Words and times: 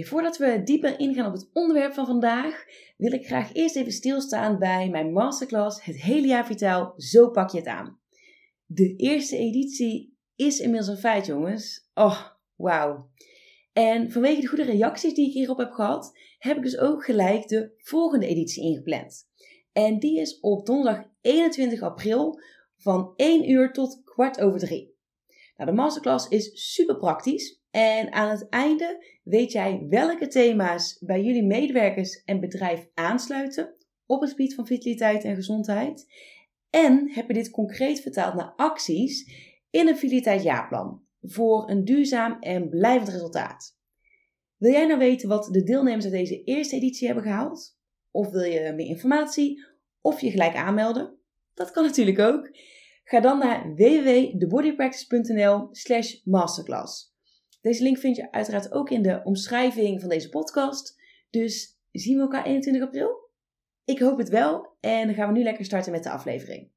Voordat 0.00 0.36
we 0.36 0.62
dieper 0.64 0.98
ingaan 0.98 1.26
op 1.26 1.32
het 1.32 1.50
onderwerp 1.52 1.92
van 1.94 2.06
vandaag, 2.06 2.64
wil 2.96 3.12
ik 3.12 3.26
graag 3.26 3.52
eerst 3.52 3.76
even 3.76 3.92
stilstaan 3.92 4.58
bij 4.58 4.88
mijn 4.88 5.12
masterclass 5.12 5.84
Het 5.84 6.02
hele 6.02 6.26
jaar 6.26 6.46
vitaal, 6.46 6.94
zo 6.96 7.30
pak 7.30 7.50
je 7.50 7.58
het 7.58 7.66
aan. 7.66 8.00
De 8.66 8.96
eerste 8.96 9.36
editie 9.36 10.16
is 10.36 10.60
inmiddels 10.60 10.88
een 10.88 10.96
feit, 10.96 11.26
jongens. 11.26 11.90
Oh, 11.94 12.26
wauw. 12.56 13.10
En 13.72 14.12
vanwege 14.12 14.40
de 14.40 14.46
goede 14.46 14.64
reacties 14.64 15.14
die 15.14 15.26
ik 15.26 15.32
hierop 15.32 15.58
heb 15.58 15.70
gehad, 15.70 16.18
heb 16.38 16.56
ik 16.56 16.62
dus 16.62 16.78
ook 16.78 17.04
gelijk 17.04 17.48
de 17.48 17.72
volgende 17.76 18.26
editie 18.26 18.62
ingepland. 18.62 19.28
En 19.72 19.98
die 19.98 20.20
is 20.20 20.40
op 20.40 20.66
donderdag 20.66 21.04
21 21.20 21.82
april 21.82 22.40
van 22.76 23.12
1 23.16 23.50
uur 23.50 23.72
tot 23.72 24.02
kwart 24.04 24.40
over 24.40 24.60
3. 24.60 24.94
Nou, 25.56 25.70
de 25.70 25.76
masterclass 25.76 26.28
is 26.28 26.72
super 26.72 26.96
praktisch 26.96 27.61
en 27.72 28.12
aan 28.12 28.30
het 28.30 28.48
einde 28.48 29.04
weet 29.22 29.52
jij 29.52 29.86
welke 29.88 30.26
thema's 30.26 30.98
bij 31.00 31.22
jullie 31.22 31.44
medewerkers 31.44 32.24
en 32.24 32.40
bedrijf 32.40 32.88
aansluiten 32.94 33.76
op 34.06 34.20
het 34.20 34.30
gebied 34.30 34.54
van 34.54 34.66
vitaliteit 34.66 35.24
en 35.24 35.34
gezondheid. 35.34 36.06
En 36.70 37.10
heb 37.12 37.26
je 37.26 37.34
dit 37.34 37.50
concreet 37.50 38.00
vertaald 38.00 38.34
naar 38.34 38.52
acties 38.56 39.30
in 39.70 39.88
een 39.88 39.96
vitaliteitsjaarplan 39.96 41.02
voor 41.20 41.70
een 41.70 41.84
duurzaam 41.84 42.36
en 42.40 42.68
blijvend 42.68 43.08
resultaat. 43.08 43.78
Wil 44.56 44.72
jij 44.72 44.86
nou 44.86 44.98
weten 44.98 45.28
wat 45.28 45.48
de 45.52 45.62
deelnemers 45.62 46.04
uit 46.04 46.14
deze 46.14 46.44
eerste 46.44 46.76
editie 46.76 47.06
hebben 47.06 47.24
gehaald? 47.24 47.78
Of 48.10 48.30
wil 48.30 48.42
je 48.44 48.72
meer 48.72 48.86
informatie? 48.86 49.64
Of 50.00 50.20
je 50.20 50.30
gelijk 50.30 50.54
aanmelden? 50.54 51.18
Dat 51.54 51.70
kan 51.70 51.84
natuurlijk 51.84 52.18
ook. 52.18 52.50
Ga 53.04 53.20
dan 53.20 53.38
naar 53.38 53.74
www.thebodypractice.nl 53.74 55.68
slash 55.70 56.14
masterclass. 56.24 57.11
Deze 57.62 57.82
link 57.82 57.98
vind 57.98 58.16
je 58.16 58.32
uiteraard 58.32 58.72
ook 58.72 58.90
in 58.90 59.02
de 59.02 59.20
omschrijving 59.24 60.00
van 60.00 60.08
deze 60.08 60.28
podcast. 60.28 61.00
Dus 61.30 61.80
zien 61.90 62.16
we 62.16 62.22
elkaar 62.22 62.44
21 62.44 62.82
april? 62.82 63.30
Ik 63.84 63.98
hoop 63.98 64.18
het 64.18 64.28
wel. 64.28 64.76
En 64.80 65.06
dan 65.06 65.14
gaan 65.14 65.32
we 65.32 65.38
nu 65.38 65.42
lekker 65.42 65.64
starten 65.64 65.92
met 65.92 66.02
de 66.02 66.10
aflevering. 66.10 66.70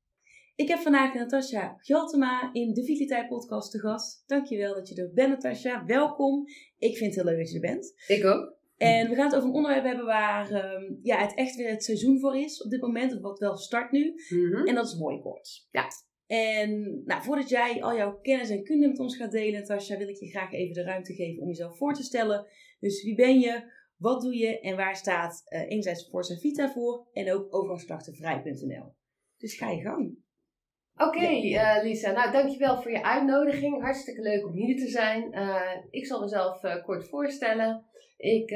Ik 0.56 0.68
heb 0.68 0.80
vandaag 0.80 1.14
Natasja 1.14 1.78
Gjaltema 1.80 2.50
in 2.54 2.74
de 2.74 2.84
Vitaliteit 2.84 3.28
podcast 3.28 3.72
te 3.72 3.80
gast. 3.80 4.24
Dankjewel 4.28 4.74
dat 4.74 4.90
je 4.90 4.96
er 4.96 5.14
bent, 5.14 5.30
Natasja. 5.30 5.86
Welkom. 5.86 6.46
Ik 6.78 6.98
vind 6.98 7.16
het 7.16 7.24
heel 7.24 7.34
leuk 7.34 7.44
dat 7.44 7.50
je 7.50 7.56
er 7.56 7.74
bent. 7.74 7.94
Ik 8.08 8.26
ook. 8.26 8.54
En 8.78 9.10
we 9.10 9.16
gaan 9.16 9.26
het 9.26 9.36
over 9.36 9.50
een 9.50 9.56
onderwerp 9.56 9.86
hebben 9.86 10.06
waar 10.06 10.52
ehm, 10.52 10.94
ja, 11.02 11.18
het 11.18 11.34
echt 11.36 11.56
weer 11.56 11.70
het 11.70 11.84
seizoen 11.84 12.20
voor 12.20 12.38
is 12.38 12.64
op 12.64 12.72
dit 12.72 12.82
moment. 12.82 13.20
Wat 13.22 13.40
wel 13.40 13.58
start 13.58 13.92
nu. 13.92 14.14
Mhm. 14.30 14.68
En 14.68 14.76
dat 14.76 14.86
is 14.86 14.94
hooikoorts. 14.94 15.68
Ja. 15.72 15.88
En 16.28 17.02
nou, 17.06 17.24
voordat 17.24 17.50
jij 17.50 17.84
al 17.84 17.96
jouw 17.96 18.20
kennis 18.20 18.50
en 18.50 18.64
kunde 18.64 18.88
met 18.88 19.00
ons 19.00 19.18
gaat 19.18 19.32
delen, 19.32 19.60
Natasja, 19.60 19.98
wil 19.98 20.08
ik 20.08 20.20
je 20.20 20.30
graag 20.30 20.54
even 20.54 20.74
de 20.74 20.84
ruimte 20.84 21.14
geven 21.14 21.42
om 21.42 21.48
jezelf 21.48 21.78
voor 21.78 21.94
te 21.94 22.04
stellen. 22.04 22.48
Dus 22.80 23.04
wie 23.04 23.16
ben 23.16 23.40
je, 23.40 23.72
wat 23.98 24.22
doe 24.22 24.38
je 24.38 24.60
en 24.60 24.76
waar 24.76 24.96
staat 24.96 25.44
uh, 25.50 25.62
enerzijds 25.62 26.10
Forza 26.10 26.36
Vita 26.36 26.72
voor 26.72 27.08
en 27.14 27.34
ook 27.34 27.56
overgangsklachtenvrij.nl. 27.56 28.94
Dus 29.38 29.58
ga 29.58 29.70
je 29.70 29.82
gang. 29.82 30.18
Oké, 30.96 31.26
eh, 31.26 31.84
Lisa. 31.84 32.12
Nou, 32.12 32.32
dankjewel 32.32 32.82
voor 32.82 32.92
je 32.92 33.04
uitnodiging. 33.04 33.82
Hartstikke 33.82 34.22
leuk 34.22 34.46
om 34.46 34.54
hier 34.54 34.78
te 34.78 34.88
zijn. 34.88 35.34
Uh, 35.34 35.62
ik 35.90 36.06
zal 36.06 36.22
mezelf 36.22 36.62
kort 36.84 37.08
voorstellen. 37.10 37.86
Ik 38.18 38.48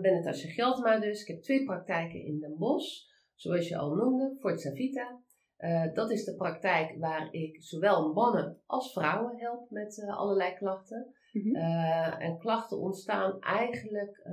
ben 0.00 0.12
Natasja 0.14 0.50
Geldma 0.50 0.98
dus. 0.98 1.20
Ik 1.20 1.26
heb 1.26 1.42
twee 1.42 1.64
praktijken 1.64 2.24
in 2.24 2.40
Den 2.40 2.56
Bosch. 2.58 3.06
Zoals 3.34 3.68
je 3.68 3.76
al 3.76 3.94
noemde, 3.94 4.36
Forza 4.40 4.70
Vita. 4.70 5.22
Uh, 5.64 5.94
dat 5.94 6.10
is 6.10 6.24
de 6.24 6.34
praktijk 6.34 6.96
waar 6.98 7.28
ik 7.30 7.62
zowel 7.62 8.12
mannen 8.12 8.60
als 8.66 8.92
vrouwen 8.92 9.38
help 9.38 9.70
met 9.70 9.98
uh, 9.98 10.16
allerlei 10.16 10.54
klachten. 10.54 11.14
Mm 11.32 11.42
-hmm. 11.42 11.56
uh, 11.56 12.22
en 12.22 12.38
klachten 12.38 12.78
ontstaan 12.78 13.40
eigenlijk 13.40 14.28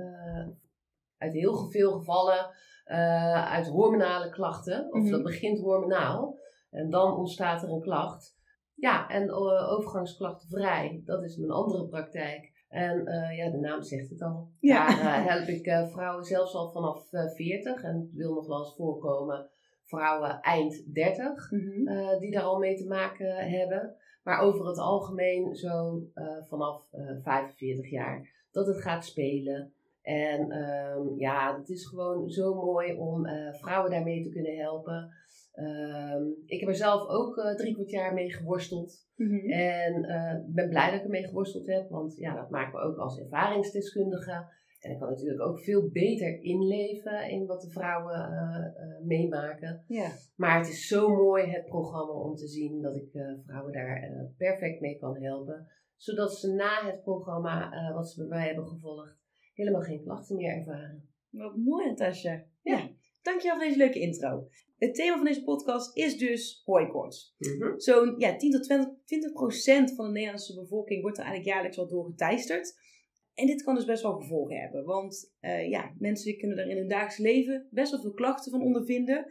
uit 1.18 1.32
heel 1.32 1.70
veel 1.70 1.92
gevallen 1.92 2.50
uit 3.44 3.68
hormonale 3.68 4.30
klachten. 4.30 4.86
Of 4.86 4.92
mm 4.92 5.02
-hmm. 5.02 5.10
dat 5.10 5.22
begint 5.22 5.60
hormonaal. 5.60 6.38
En 6.70 6.90
dan 6.90 7.16
ontstaat 7.16 7.62
er 7.62 7.70
een 7.70 7.80
klacht. 7.80 8.36
Ja, 8.74 9.08
en 9.08 9.32
overgangsklachtenvrij, 9.68 11.02
dat 11.04 11.22
is 11.22 11.36
mijn 11.36 11.50
andere 11.50 11.86
praktijk. 11.86 12.66
En 12.68 13.04
ja, 13.36 13.50
de 13.50 13.58
naam 13.60 13.82
zegt 13.82 14.10
het 14.10 14.22
al. 14.22 14.50
Ja. 14.58 14.86
Daar 14.86 15.24
help 15.24 15.46
ik 15.46 15.88
vrouwen 15.92 16.24
zelfs 16.24 16.54
al 16.54 16.72
vanaf 16.72 17.08
40. 17.08 17.82
En 17.82 18.00
het 18.00 18.12
wil 18.12 18.34
nog 18.34 18.46
wel 18.46 18.58
eens 18.58 18.74
voorkomen 18.76 19.50
vrouwen 19.92 20.40
eind 20.40 20.94
30 20.94 21.50
mm 21.50 21.58
-hmm. 21.58 21.88
uh, 21.88 22.18
die 22.18 22.30
daar 22.30 22.42
al 22.42 22.58
mee 22.58 22.76
te 22.76 22.86
maken 22.86 23.36
hebben. 23.36 23.96
Maar 24.22 24.40
over 24.40 24.66
het 24.66 24.78
algemeen 24.78 25.54
zo 25.54 26.02
uh, 26.14 26.42
vanaf 26.48 26.88
uh, 26.92 27.22
45 27.22 27.90
jaar 27.90 28.46
dat 28.50 28.66
het 28.66 28.80
gaat 28.80 29.04
spelen. 29.04 29.72
En 30.02 30.56
um, 30.56 31.18
ja, 31.18 31.58
het 31.58 31.68
is 31.68 31.86
gewoon 31.86 32.30
zo 32.30 32.54
mooi 32.54 32.94
om 32.94 33.26
vrouwen 33.52 33.90
daarmee 33.90 34.22
te 34.22 34.30
kunnen 34.30 34.56
helpen. 34.56 35.10
Um, 35.54 36.34
ik 36.46 36.60
heb 36.60 36.68
er 36.68 36.74
zelf 36.74 37.08
ook 37.08 37.54
drie 37.56 37.74
kwart 37.74 37.90
jaar 37.90 38.14
mee 38.14 38.32
geworsteld. 38.32 39.06
Mm 39.16 39.28
-hmm. 39.28 39.50
En 39.50 40.02
ben 40.46 40.68
blij 40.68 40.90
dat 40.90 40.98
ik 40.98 41.04
ermee 41.04 41.26
geworsteld 41.26 41.66
heb. 41.66 41.90
Want 41.90 42.16
ja, 42.16 42.34
dat 42.34 42.50
maakt 42.50 42.72
me 42.72 42.80
ook 42.80 42.96
als 42.96 43.18
ervaringsdeskundige 43.18 44.46
en 44.82 44.90
ik 44.90 44.98
kan 44.98 45.08
natuurlijk 45.08 45.40
ook 45.40 45.60
veel 45.60 45.88
beter 45.90 46.42
inleven 46.42 47.30
in 47.30 47.46
wat 47.46 47.60
de 47.60 47.70
vrouwen 47.70 48.14
uh, 48.14 48.86
uh, 48.86 49.06
meemaken. 49.06 49.84
Ja. 49.88 50.10
Maar 50.36 50.58
het 50.58 50.68
is 50.68 50.86
zo 50.86 51.08
mooi 51.08 51.50
het 51.50 51.64
programma 51.64 52.12
om 52.12 52.34
te 52.34 52.48
zien 52.48 52.82
dat 52.82 52.96
ik 52.96 53.14
uh, 53.14 53.32
vrouwen 53.44 53.72
daar 53.72 54.30
perfect 54.36 54.80
mee 54.80 54.98
kan 54.98 55.22
helpen. 55.22 55.66
Zodat 55.96 56.38
ze 56.38 56.52
na 56.52 56.86
het 56.86 57.02
programma 57.02 57.70
wat 57.94 58.10
ze 58.10 58.20
bij 58.20 58.28
mij 58.28 58.46
hebben 58.46 58.66
gevolgd 58.66 59.20
helemaal 59.54 59.80
geen 59.80 60.02
klachten 60.02 60.36
meer 60.36 60.56
ervaren. 60.56 61.08
Wat 61.30 61.56
mooi 61.56 61.86
Natasja. 61.86 62.44
Ja. 62.62 62.90
Dankjewel 63.22 63.56
voor 63.56 63.66
deze 63.66 63.78
leuke 63.78 64.00
intro. 64.00 64.48
Het 64.78 64.94
thema 64.94 65.16
van 65.16 65.24
deze 65.24 65.44
podcast 65.44 65.96
is 65.96 66.18
dus 66.18 66.62
hooikoorts. 66.64 67.34
Mm 67.38 67.60
-hmm. 67.60 67.80
Zo'n 67.80 68.14
ja, 68.18 68.36
10 68.36 68.50
tot 68.50 68.62
20, 68.62 68.88
20 69.04 69.32
procent 69.32 69.94
van 69.94 70.06
de 70.06 70.12
Nederlandse 70.12 70.54
bevolking 70.54 71.02
wordt 71.02 71.18
er 71.18 71.24
eigenlijk 71.24 71.54
jaarlijks 71.54 71.76
wel 71.76 71.88
door 71.88 72.04
geteisterd. 72.04 72.74
En 73.34 73.46
dit 73.46 73.62
kan 73.62 73.74
dus 73.74 73.84
best 73.84 74.02
wel 74.02 74.20
gevolgen 74.20 74.56
hebben. 74.56 74.84
Want 74.84 75.32
uh, 75.40 75.68
ja, 75.68 75.94
mensen 75.98 76.38
kunnen 76.38 76.58
er 76.58 76.68
in 76.68 76.76
hun 76.76 76.88
dagelijks 76.88 77.18
leven 77.18 77.68
best 77.70 77.90
wel 77.90 78.00
veel 78.00 78.12
klachten 78.12 78.52
van 78.52 78.62
ondervinden. 78.62 79.26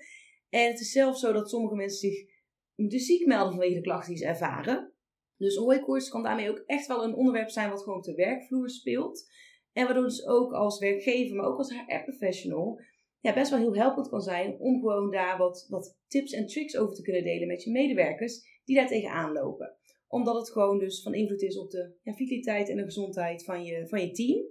En 0.49 0.67
het 0.67 0.79
is 0.79 0.91
zelfs 0.91 1.19
zo 1.19 1.31
dat 1.33 1.49
sommige 1.49 1.75
mensen 1.75 2.09
zich 2.09 2.29
moeten 2.75 2.99
ziek 2.99 3.25
melden 3.25 3.51
vanwege 3.51 3.73
de 3.73 3.81
klachten 3.81 4.09
die 4.09 4.23
ze 4.23 4.27
ervaren. 4.27 4.93
Dus 5.37 5.55
hooikoorts 5.55 6.09
kan 6.09 6.23
daarmee 6.23 6.49
ook 6.49 6.63
echt 6.65 6.87
wel 6.87 7.03
een 7.03 7.15
onderwerp 7.15 7.49
zijn 7.49 7.69
wat 7.69 7.83
gewoon 7.83 7.97
op 7.97 8.03
de 8.03 8.15
werkvloer 8.15 8.69
speelt. 8.69 9.29
En 9.73 9.85
waardoor 9.85 10.03
dus 10.03 10.27
ook 10.27 10.53
als 10.53 10.79
werkgever, 10.79 11.35
maar 11.35 11.45
ook 11.45 11.57
als 11.57 11.73
HR-professional, 11.73 12.81
ja, 13.19 13.33
best 13.33 13.49
wel 13.49 13.59
heel 13.59 13.75
helpend 13.75 14.09
kan 14.09 14.21
zijn 14.21 14.59
om 14.59 14.79
gewoon 14.79 15.11
daar 15.11 15.37
wat, 15.37 15.65
wat 15.69 15.97
tips 16.07 16.31
en 16.31 16.47
tricks 16.47 16.77
over 16.77 16.95
te 16.95 17.01
kunnen 17.01 17.23
delen 17.23 17.47
met 17.47 17.63
je 17.63 17.71
medewerkers 17.71 18.59
die 18.65 18.75
daar 18.75 18.87
tegenaan 18.87 19.31
lopen 19.31 19.79
omdat 20.11 20.35
het 20.35 20.51
gewoon 20.51 20.79
dus 20.79 21.01
van 21.01 21.13
invloed 21.13 21.41
is 21.41 21.57
op 21.57 21.69
de 21.69 21.97
ja, 22.01 22.13
vitaliteit 22.13 22.69
en 22.69 22.75
de 22.75 22.83
gezondheid 22.83 23.43
van 23.43 23.63
je, 23.63 23.87
van 23.87 24.01
je 24.01 24.11
team. 24.11 24.45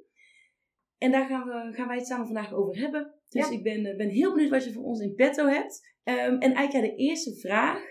En 0.99 1.11
daar 1.11 1.27
gaan, 1.27 1.45
we, 1.45 1.77
gaan 1.77 1.89
wij 1.89 1.97
het 1.97 2.07
samen 2.07 2.27
vandaag 2.27 2.53
over 2.53 2.77
hebben. 2.77 3.15
Dus 3.29 3.49
ja. 3.49 3.53
ik 3.53 3.63
ben, 3.63 3.97
ben 3.97 4.09
heel 4.09 4.33
benieuwd 4.33 4.51
wat 4.51 4.65
je 4.65 4.73
voor 4.73 4.85
ons 4.85 5.01
in 5.01 5.15
petto 5.15 5.47
hebt. 5.47 5.89
Um, 6.05 6.39
en 6.41 6.55
eigenlijk 6.55 6.73
ja, 6.73 6.81
de 6.81 6.97
eerste 6.97 7.37
vraag 7.37 7.83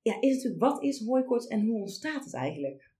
ja, 0.00 0.20
is 0.20 0.34
natuurlijk, 0.34 0.62
wat 0.62 0.82
is 0.82 1.04
hooikoorts 1.06 1.46
en 1.46 1.66
hoe 1.66 1.80
ontstaat 1.80 2.24
het 2.24 2.34
eigenlijk? 2.34 2.92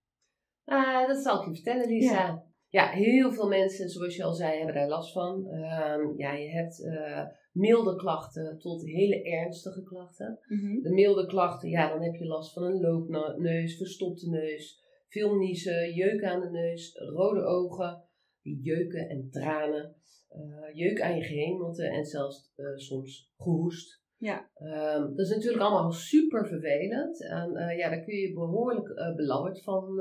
Uh, 0.64 1.06
dat 1.06 1.22
zal 1.22 1.40
ik 1.40 1.46
je 1.46 1.54
vertellen, 1.54 1.88
Lisa. 1.88 2.12
Ja. 2.12 2.46
ja. 2.68 2.90
heel 2.90 3.32
veel 3.32 3.48
mensen, 3.48 3.88
zoals 3.88 4.16
je 4.16 4.24
al 4.24 4.34
zei, 4.34 4.56
hebben 4.56 4.74
daar 4.74 4.88
last 4.88 5.12
van. 5.12 5.46
Um, 5.46 6.18
ja, 6.18 6.32
je 6.32 6.48
hebt... 6.48 6.80
Uh, 6.80 7.24
milde 7.54 7.96
klachten 7.96 8.58
tot 8.58 8.84
hele 8.84 9.22
ernstige 9.22 9.82
klachten. 9.82 10.38
Mm 10.48 10.58
-hmm. 10.58 10.82
De 10.82 10.90
milde 10.90 11.26
klachten, 11.26 11.68
ja, 11.68 11.88
dan 11.88 12.02
heb 12.02 12.14
je 12.14 12.26
last 12.26 12.52
van 12.52 12.62
een 12.62 12.80
loopneus, 12.80 13.76
verstopte 13.76 14.28
neus, 14.28 14.82
veel 15.08 15.34
niezen, 15.34 15.94
jeuk 15.94 16.22
aan 16.22 16.40
de 16.40 16.50
neus, 16.50 16.94
rode 16.94 17.44
ogen, 17.44 18.02
jeuken 18.42 19.08
en 19.08 19.28
tranen, 19.30 19.94
uh, 20.36 20.74
jeuk 20.74 21.00
aan 21.00 21.16
je 21.16 21.22
gehemelte 21.22 21.86
en 21.86 22.04
zelfs 22.04 22.52
uh, 22.56 22.76
soms 22.76 23.32
gehoest. 23.36 24.02
Ja. 24.16 24.50
Um, 24.96 25.16
dat 25.16 25.26
is 25.26 25.34
natuurlijk 25.34 25.62
allemaal 25.62 25.92
super 25.92 26.46
vervelend. 26.46 27.22
En 27.22 27.50
uh, 27.50 27.78
ja, 27.78 27.88
daar 27.88 28.04
kun 28.04 28.14
je 28.14 28.32
behoorlijk 28.32 29.14
belabberd 29.16 29.62
van, 29.62 30.00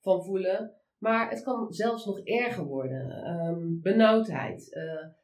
van 0.00 0.24
voelen. 0.24 0.74
Maar 0.98 1.30
het 1.30 1.42
kan 1.42 1.72
zelfs 1.72 2.04
nog 2.04 2.20
erger 2.24 2.64
worden. 2.64 3.10
Ehm, 3.10 3.80
benauwdheid. 3.80 4.78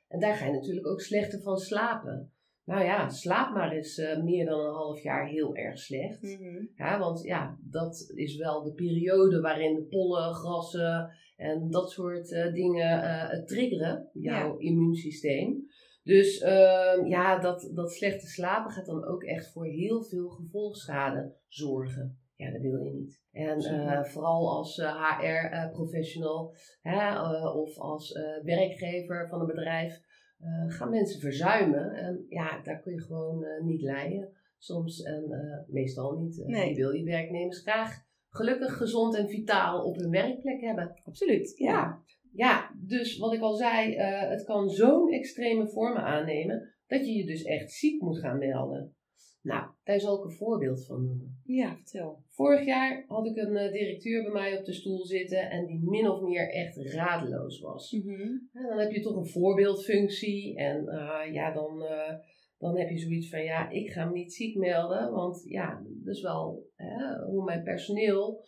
Eh, 0.08 0.14
en 0.14 0.20
daar 0.20 0.34
ga 0.34 0.46
je 0.46 0.52
natuurlijk 0.52 0.87
ook 0.87 1.00
slechter 1.00 1.40
van 1.40 1.58
slapen. 1.58 2.32
Nou 2.64 2.84
ja, 2.84 3.08
slaap 3.08 3.55
maar 3.55 3.72
eens 3.72 3.99
uh, 3.99 4.22
meer 4.22 4.46
dan 4.46 4.60
een 4.60 4.75
half 4.75 5.02
jaar 5.02 5.26
heel 5.26 5.55
erg 5.55 5.78
slecht. 5.78 6.22
Mhm. 6.22 6.66
Ja, 6.75 6.99
want 6.99 7.22
ja, 7.22 7.58
dat 7.60 8.12
is 8.14 8.37
wel 8.37 8.62
de 8.62 8.72
periode 8.72 9.40
waarin 9.40 9.75
de 9.75 9.82
pollen, 9.82 10.34
grassen 10.34 11.10
en 11.37 11.70
dat 11.70 11.90
soort 11.90 12.32
eh, 12.32 12.52
dingen 12.52 13.02
eh, 13.02 13.44
triggeren, 13.44 14.08
jouw 14.12 14.56
immuunsysteem. 14.56 15.66
Dus 16.02 16.38
ehm, 16.38 17.06
ja, 17.06 17.38
dat, 17.38 17.70
dat 17.75 17.93
slechte 17.93 18.26
slapen 18.26 18.70
gaat 18.70 18.87
dan 18.87 19.05
ook 19.05 19.22
echt 19.22 19.52
voor 19.52 19.66
heel 19.66 20.02
veel 20.02 20.28
gevolgschade 20.28 21.34
zorgen. 21.46 22.19
Ja, 22.38 22.50
dat 22.50 22.61
wil 22.61 22.85
je 22.85 22.93
niet. 22.93 23.23
En 23.31 23.61
Zeker. 23.61 24.06
vooral 24.06 24.56
als 24.56 24.76
HR-professional 24.76 26.55
of 27.55 27.79
als 27.79 28.12
werkgever 28.43 29.29
van 29.29 29.40
een 29.40 29.46
bedrijf 29.46 30.00
eh, 30.38 30.76
gaan 30.76 30.90
mensen 30.90 31.20
verzuimen. 31.20 31.93
En 31.93 32.25
ja, 32.29 32.62
daar 32.62 32.81
kun 32.81 32.93
je 32.93 33.00
gewoon 33.00 33.44
eh, 33.44 33.64
niet 33.64 33.82
leiden. 33.82 34.32
Soms 34.58 35.02
en 35.02 35.25
eh, 35.31 35.73
meestal 35.73 36.19
niet. 36.19 36.43
Nee. 36.46 36.69
Je 36.69 36.75
wil 36.75 36.90
je 36.90 37.05
werknemers 37.05 37.61
graag 37.61 38.06
gelukkig, 38.29 38.76
gezond 38.76 39.17
en 39.17 39.29
vitaal 39.29 39.84
op 39.84 39.96
hun 39.96 40.11
werkplek 40.11 40.61
hebben. 40.61 41.00
Absoluut. 41.05 41.52
Ja. 41.56 41.73
Ja, 41.73 42.02
ja 42.32 42.70
dus 42.87 43.19
wat 43.19 43.32
ik 43.32 43.41
al 43.41 43.55
zei, 43.55 43.94
eh, 43.94 44.31
het 44.31 44.44
kan 44.44 44.69
zo'n 44.69 45.12
extreme 45.12 45.69
vormen 45.69 46.02
aannemen 46.02 46.75
dat 46.87 47.06
je 47.06 47.12
je 47.12 47.26
dus 47.26 47.43
echt 47.43 47.73
ziek 47.73 48.02
moet 48.02 48.19
gaan 48.19 48.38
melden. 48.38 48.96
Nou, 49.49 49.67
daar 49.85 50.00
zal 50.00 50.19
ik 50.19 50.25
een 50.25 50.37
voorbeeld 50.37 50.87
van 50.87 51.05
noemen. 51.05 51.41
Ja, 51.45 51.75
vertel. 51.75 52.23
Vorig 52.29 52.65
jaar 52.65 53.05
had 53.06 53.27
ik 53.27 53.37
een 53.37 53.56
eh, 53.56 53.73
directeur 53.73 54.23
bij 54.23 54.33
mij 54.33 54.59
op 54.59 54.65
de 54.65 54.73
stoel 54.73 55.06
zitten 55.06 55.50
en 55.50 55.67
die 55.67 55.81
min 55.85 56.11
of 56.11 56.21
meer 56.21 56.50
echt 56.50 56.77
radeloos 56.77 57.61
was. 57.61 57.93
Mhm. 57.93 58.39
Dan 58.53 58.79
heb 58.79 58.91
je 58.91 59.00
toch 59.00 59.17
een 59.17 59.27
voorbeeldfunctie. 59.27 60.56
En 60.56 60.89
eh, 60.89 61.33
ja, 61.33 61.53
dan, 61.53 61.83
eh, 61.83 62.15
dan 62.59 62.79
heb 62.79 62.89
je 62.89 62.99
zoiets 62.99 63.31
van, 63.31 63.43
ja, 63.45 63.69
ik 63.71 63.91
ga 63.91 64.05
me 64.05 64.12
niet 64.12 64.35
ziek 64.35 64.56
melden. 64.56 65.12
Want 65.12 65.43
ja, 65.45 65.83
dat 66.05 66.15
is 66.15 66.23
wel 66.23 66.67
hè, 66.75 67.25
hoe 67.25 67.44
mijn 67.44 67.62
personeel 67.62 68.44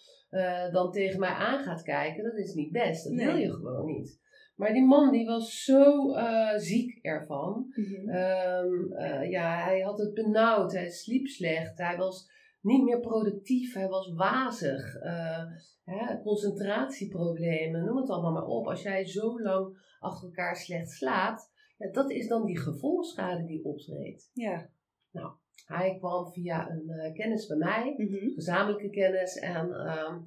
dan 0.73 0.93
tegen 0.93 1.21
mij 1.21 1.29
aan 1.31 1.65
gaat 1.65 1.83
kijken. 1.83 2.25
Dat 2.25 2.37
is 2.37 2.55
niet 2.55 2.73
best. 2.73 3.05
Dat 3.05 3.13
Nee. 3.13 3.27
wil 3.27 3.37
je 3.37 3.51
gewoon 3.51 3.87
niet. 3.87 4.20
Maar 4.61 4.73
die 4.73 4.87
man 4.87 5.11
die 5.11 5.27
was 5.27 5.65
zo 5.65 6.13
eh, 6.13 6.57
ziek 6.57 6.99
ervan. 7.03 7.73
Mhm. 7.75 8.09
Ehm, 8.09 8.93
eh, 8.93 9.31
ja, 9.31 9.65
hij 9.65 9.81
had 9.81 9.99
het 9.99 10.15
benauwd. 10.15 10.73
Hij 10.73 10.91
sliep 10.91 11.27
slecht. 11.27 11.79
Hij 11.79 11.97
was 11.97 12.31
niet 12.61 12.83
meer 12.83 13.01
productief. 13.01 13.75
Hij 13.75 13.89
was 13.89 14.13
wazig. 14.15 14.95
Eh, 14.95 15.45
hè, 15.85 16.23
concentratieproblemen. 16.23 17.85
Noem 17.85 17.97
het 17.97 18.11
allemaal 18.11 18.33
maar 18.33 18.47
op. 18.47 18.67
Als 18.67 18.83
jij 18.83 19.07
zo 19.07 19.41
lang 19.41 19.97
achter 19.99 20.29
elkaar 20.29 20.57
slecht 20.57 20.91
slaapt. 20.91 21.51
Ja, 21.77 21.91
dat 21.91 22.11
is 22.11 22.29
dan 22.29 22.47
die 22.47 22.59
gevolgschade 22.59 23.45
die 23.45 23.65
optreedt. 23.65 24.31
Ja. 24.33 24.71
Hij 25.67 25.97
kwam 25.99 26.33
via 26.33 26.71
een 26.71 27.13
kennis 27.13 27.47
bij 27.47 27.57
mij. 27.57 27.95
Mhm. 27.97 28.29
Gezamenlijke 28.35 28.91
kennis. 28.91 29.37
En 29.37 29.73
ehm, 29.73 30.19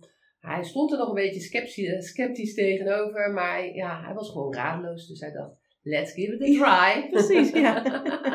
hij 0.44 0.64
stond 0.64 0.92
er 0.92 0.98
nog 0.98 1.08
een 1.08 1.14
beetje 1.14 1.40
sceptisch, 1.40 2.08
sceptisch 2.08 2.54
tegenover. 2.54 3.32
Maar 3.32 3.76
ja, 3.76 4.04
hij 4.04 4.14
was 4.14 4.30
gewoon 4.30 4.54
radeloos. 4.54 5.08
Dus 5.08 5.20
hij 5.20 5.32
dacht, 5.32 5.56
let's 5.82 6.12
give 6.12 6.34
it 6.34 6.42
a 6.42 6.46
try. 6.46 7.10
precies, 7.10 7.52
ja. 7.52 7.82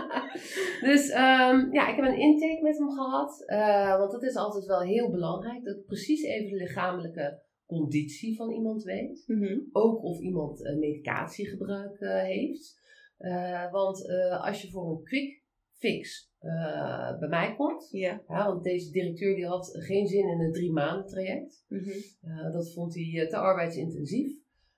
dus 0.88 1.08
ehm, 1.08 1.72
ja, 1.72 1.88
ik 1.88 1.96
heb 1.96 2.04
een 2.04 2.18
intake 2.18 2.62
met 2.62 2.78
hem 2.78 2.90
gehad. 2.90 3.42
eh, 3.46 3.98
want 3.98 4.10
dat 4.10 4.22
is 4.22 4.36
altijd 4.36 4.64
wel 4.64 4.80
heel 4.80 5.10
belangrijk. 5.10 5.64
Dat 5.64 5.76
ik 5.76 5.86
precies 5.86 6.22
even 6.22 6.50
de 6.50 6.56
lichamelijke 6.56 7.42
conditie 7.66 8.36
van 8.36 8.50
iemand 8.50 8.82
weet. 8.82 9.24
Mhm. 9.26 9.58
Ook 9.72 10.02
of 10.02 10.20
iemand 10.20 10.64
eh, 10.64 10.76
medicatiegebruik 10.76 11.96
heeft. 12.00 12.80
Eh, 13.18 13.72
want 13.72 14.08
als 14.40 14.62
je 14.62 14.70
voor 14.70 14.90
een 14.90 15.02
quick 15.04 15.42
fix 15.72 16.27
eh, 16.38 17.18
bij 17.18 17.28
mij 17.28 17.54
komt. 17.56 17.88
Ja. 17.90 18.22
Ja, 18.28 18.46
want 18.46 18.62
deze 18.62 18.90
directeur 18.90 19.34
die 19.34 19.46
had 19.46 19.70
geen 19.72 20.06
zin 20.06 20.28
in 20.28 20.40
een 20.40 20.52
drie 20.52 20.72
maanden 20.72 21.06
traject. 21.06 21.64
Mhm. 21.68 21.90
Eh, 22.20 22.52
dat 22.52 22.72
vond 22.72 22.94
hij 22.94 23.22
eh, 23.22 23.28
te 23.28 23.36
arbeidsintensief. 23.36 24.32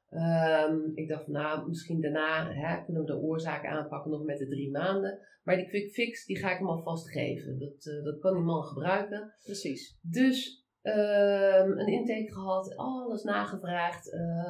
Ehm, 0.09 0.77
ik 0.95 1.09
dacht 1.09 1.27
nou, 1.27 1.69
misschien 1.69 2.01
daarna 2.01 2.53
hè, 2.53 2.85
kunnen 2.85 3.03
we 3.03 3.13
de 3.13 3.21
oorzaak 3.21 3.67
aanpakken 3.67 4.11
nog 4.11 4.25
met 4.25 4.39
de 4.39 4.49
drie 4.49 4.71
maanden. 4.71 5.19
Maar 5.43 5.57
die 5.57 5.67
quick 5.67 5.91
fix, 5.91 6.27
die 6.27 6.39
ga 6.39 6.53
ik 6.53 6.59
hem 6.59 6.69
alvast 6.69 7.11
geven. 7.11 7.59
Dat, 7.59 8.03
dat 8.05 8.19
kan 8.19 8.35
die 8.35 8.43
man 8.43 8.63
gebruiken. 8.63 9.35
Precies. 9.45 9.99
Dus 10.03 10.67
ehm, 10.83 11.71
een 11.71 11.87
intake 11.87 12.33
gehad, 12.33 12.77
alles 12.77 13.23
nagevraagd, 13.23 14.05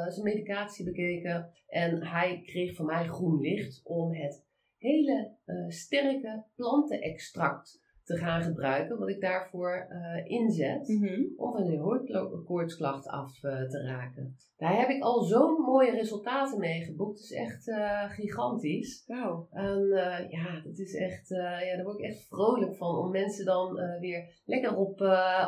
zijn 0.08 0.22
medicatie 0.22 0.84
bekeken. 0.84 1.50
En 1.66 2.06
hij 2.06 2.42
kreeg 2.44 2.74
van 2.74 2.86
mij 2.86 3.06
groen 3.06 3.40
licht 3.40 3.80
om 3.84 4.14
het 4.14 4.48
hele 4.80 5.36
eh, 5.44 5.54
sterke 5.68 6.44
plantenextract 6.56 7.80
te 8.04 8.16
gaan 8.16 8.42
gebruiken. 8.42 8.98
Wat 8.98 9.08
ik 9.08 9.20
daarvoor 9.20 9.86
eh, 9.88 10.30
inzet 10.30 10.88
Mhm. 10.88 11.22
om 11.36 11.52
van 11.52 11.64
die 11.66 11.78
hooikoortsklacht 11.78 13.06
af 13.06 13.42
eh, 13.44 13.62
te 13.68 13.82
raken. 13.82 14.36
Daar 14.56 14.78
heb 14.78 14.88
ik 14.88 15.02
al 15.02 15.22
zo'n 15.22 15.60
mooie 15.60 15.90
resultaten 15.90 16.58
mee 16.58 16.84
geboekt. 16.84 17.18
Het 17.20 17.30
is 17.30 17.32
echt 17.36 17.70
gigantisch. 18.14 19.04
Wauw. 19.06 19.48
En 19.50 19.86
ja, 20.30 20.60
dat 20.64 20.78
is 20.78 20.94
echt, 20.94 21.28
ja, 21.28 21.76
daar 21.76 21.84
word 21.84 21.98
ik 21.98 22.04
echt 22.04 22.26
vrolijk 22.28 22.76
van. 22.76 22.96
Om 22.98 23.10
mensen 23.10 23.44
dan 23.44 23.74
weer 24.00 24.40
lekker 24.44 24.76
op, 24.76 25.00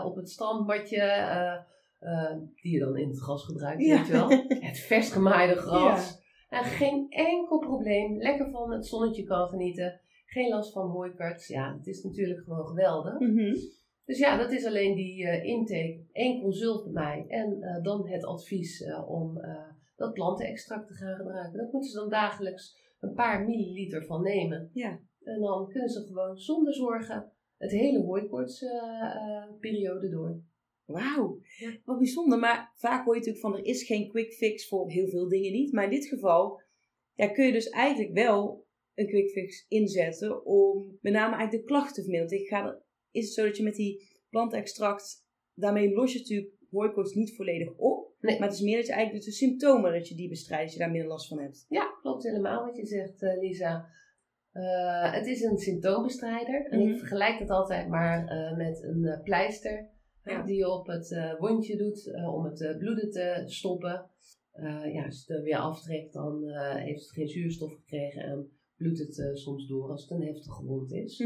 op 0.05 0.17
het 0.17 0.31
strandbadje, 0.31 1.65
die 2.63 2.73
je 2.73 2.79
dan 2.79 2.97
in 2.97 3.09
het 3.09 3.21
gras 3.21 3.45
gebruikt, 3.45 3.83
Ja. 3.83 3.97
weet 3.97 4.07
je 4.07 4.13
wel. 4.13 4.29
Het 4.69 4.79
vers 4.79 5.11
gemaaide 5.13 5.55
gras. 5.55 6.22
En 6.53 6.65
geen 6.65 7.11
enkel 7.11 7.59
probleem. 7.59 8.19
Lekker 8.19 8.51
van 8.51 8.73
het 8.73 8.87
zonnetje 8.87 9.25
kan 9.25 9.49
genieten. 9.49 10.01
Geen 10.27 10.49
last 10.49 10.73
van 10.73 10.91
hooikarts. 10.91 11.47
Ja, 11.47 11.77
het 11.77 11.87
is 11.87 12.03
natuurlijk 12.03 12.45
gewoon 12.45 12.67
geweldig. 12.67 13.19
Mhm. 13.19 13.55
Dus 14.05 14.19
ja, 14.19 14.37
dat 14.37 14.53
is 14.53 14.67
alleen 14.67 14.95
die 14.95 15.27
eh, 15.27 15.45
intake. 15.45 16.05
Eén 16.13 16.41
consult 16.41 16.85
bij 16.85 16.93
mij. 16.93 17.25
En 17.29 17.63
eh, 17.63 17.83
dan 17.83 18.09
het 18.09 18.25
advies 18.25 18.83
eh, 18.83 19.11
om 19.11 19.41
dat 19.97 20.13
plantenextract 20.13 20.87
te 20.87 20.95
gaan 20.95 21.17
gebruiken. 21.17 21.59
Dat 21.59 21.73
moeten 21.73 21.91
ze 21.91 21.99
dan 21.99 22.11
dagelijks 22.11 22.79
een 23.01 23.15
paar 23.15 23.45
milliliter 23.45 24.05
van 24.05 24.23
nemen. 24.23 24.71
Ja. 24.73 24.99
En 25.23 25.41
dan 25.41 25.69
kunnen 25.69 25.89
ze 25.89 26.07
gewoon 26.07 26.37
zonder 26.37 26.75
zorgen 26.75 27.33
het 27.57 27.71
hele 27.71 28.03
hooikoortsperiode 28.03 30.09
door. 30.09 30.41
Wauw. 30.85 31.41
Wat 31.85 31.99
bijzonder. 31.99 32.39
Maar 32.39 32.73
vaak 32.77 33.05
hoor 33.05 33.15
je 33.15 33.19
natuurlijk 33.21 33.47
van 33.47 33.57
er 33.57 33.65
is 33.65 33.83
geen 33.85 34.09
quick 34.09 34.33
fix 34.33 34.69
voor 34.69 34.91
heel 34.91 35.09
veel 35.09 35.29
dingen 35.29 35.53
niet. 35.53 35.73
Maar 35.73 35.85
in 35.85 35.91
dit 35.91 36.07
geval 36.07 36.61
ja, 37.15 37.29
kun 37.29 37.47
je 37.47 37.53
dus 37.53 37.69
eigenlijk 37.69 38.13
wel 38.15 38.67
een 38.95 39.07
quick 39.07 39.31
fix 39.31 39.65
inzetten 39.69 40.45
om 40.45 40.99
met 41.01 41.13
name 41.13 41.35
eigenlijk 41.37 41.65
de 41.65 41.73
klachten 41.73 41.95
te 41.95 42.03
verminderen. 42.03 42.41
Ik 42.41 42.49
ga 42.49 42.67
er, 42.67 42.83
is 43.11 43.25
het 43.25 43.35
zo 43.35 43.45
dat 43.45 43.57
je 43.57 43.63
met 43.63 43.75
die 43.75 44.21
plantextract, 44.31 45.27
daarmee 45.55 45.93
los 45.93 46.13
je 46.13 46.19
natuurlijk 46.19 46.53
hooikoorts 46.71 47.15
niet 47.15 47.37
volledig 47.37 47.77
op. 47.77 48.11
Nee. 48.21 48.39
Maar 48.39 48.49
het 48.49 48.57
is 48.57 48.63
meer 48.65 48.77
dat 48.77 48.87
je 48.87 48.93
eigenlijk 48.93 49.25
dus 49.25 49.39
de 49.39 49.47
symptomen 49.47 49.93
dat 49.93 50.09
je 50.09 50.15
die 50.15 50.29
bestrijdt, 50.29 50.65
dat 50.65 50.73
je 50.73 50.79
daar 50.79 50.91
minder 50.91 51.09
last 51.09 51.29
van 51.29 51.39
hebt. 51.39 51.67
Ja, 51.69 51.99
klopt 52.01 52.23
helemaal 52.23 52.65
wat 52.65 52.77
je 52.77 52.87
zegt, 52.87 53.23
eh, 53.23 53.39
Lisa. 53.41 53.89
Eh, 54.53 55.13
het 55.13 55.27
is 55.27 55.43
een 55.43 55.59
symptoombestrijder. 55.59 56.67
En 56.67 56.79
Mhm. 56.79 56.89
ik 56.89 56.99
vergelijk 56.99 57.39
het 57.39 57.51
altijd 57.51 57.89
maar 57.89 58.27
eh, 58.27 58.57
met 58.57 58.83
een 58.83 59.21
pleister. 59.25 59.91
Ja. 60.25 60.43
Die 60.43 60.57
je 60.57 60.71
op 60.71 60.87
het 60.87 61.13
eh, 61.13 61.39
wondje 61.39 61.77
doet 61.77 62.07
eh, 62.07 62.35
om 62.35 62.45
het 62.45 62.61
eh, 62.61 62.77
bloeden 62.79 63.11
te 63.11 63.43
stoppen. 63.47 64.11
Ja, 64.93 65.05
als 65.05 65.25
je 65.25 65.33
het 65.33 65.39
er 65.39 65.43
weer 65.43 65.57
aftrekt, 65.57 66.13
dan 66.13 66.49
heeft 66.77 67.01
het 67.01 67.11
geen 67.11 67.29
zuurstof 67.29 67.75
gekregen 67.75 68.23
en 68.23 68.51
bloedt 68.77 68.99
het 68.99 69.39
soms 69.39 69.67
door 69.67 69.91
als 69.91 70.03
het 70.03 70.11
een 70.11 70.27
heftige 70.27 70.65
wond 70.65 70.93
is. 70.93 71.19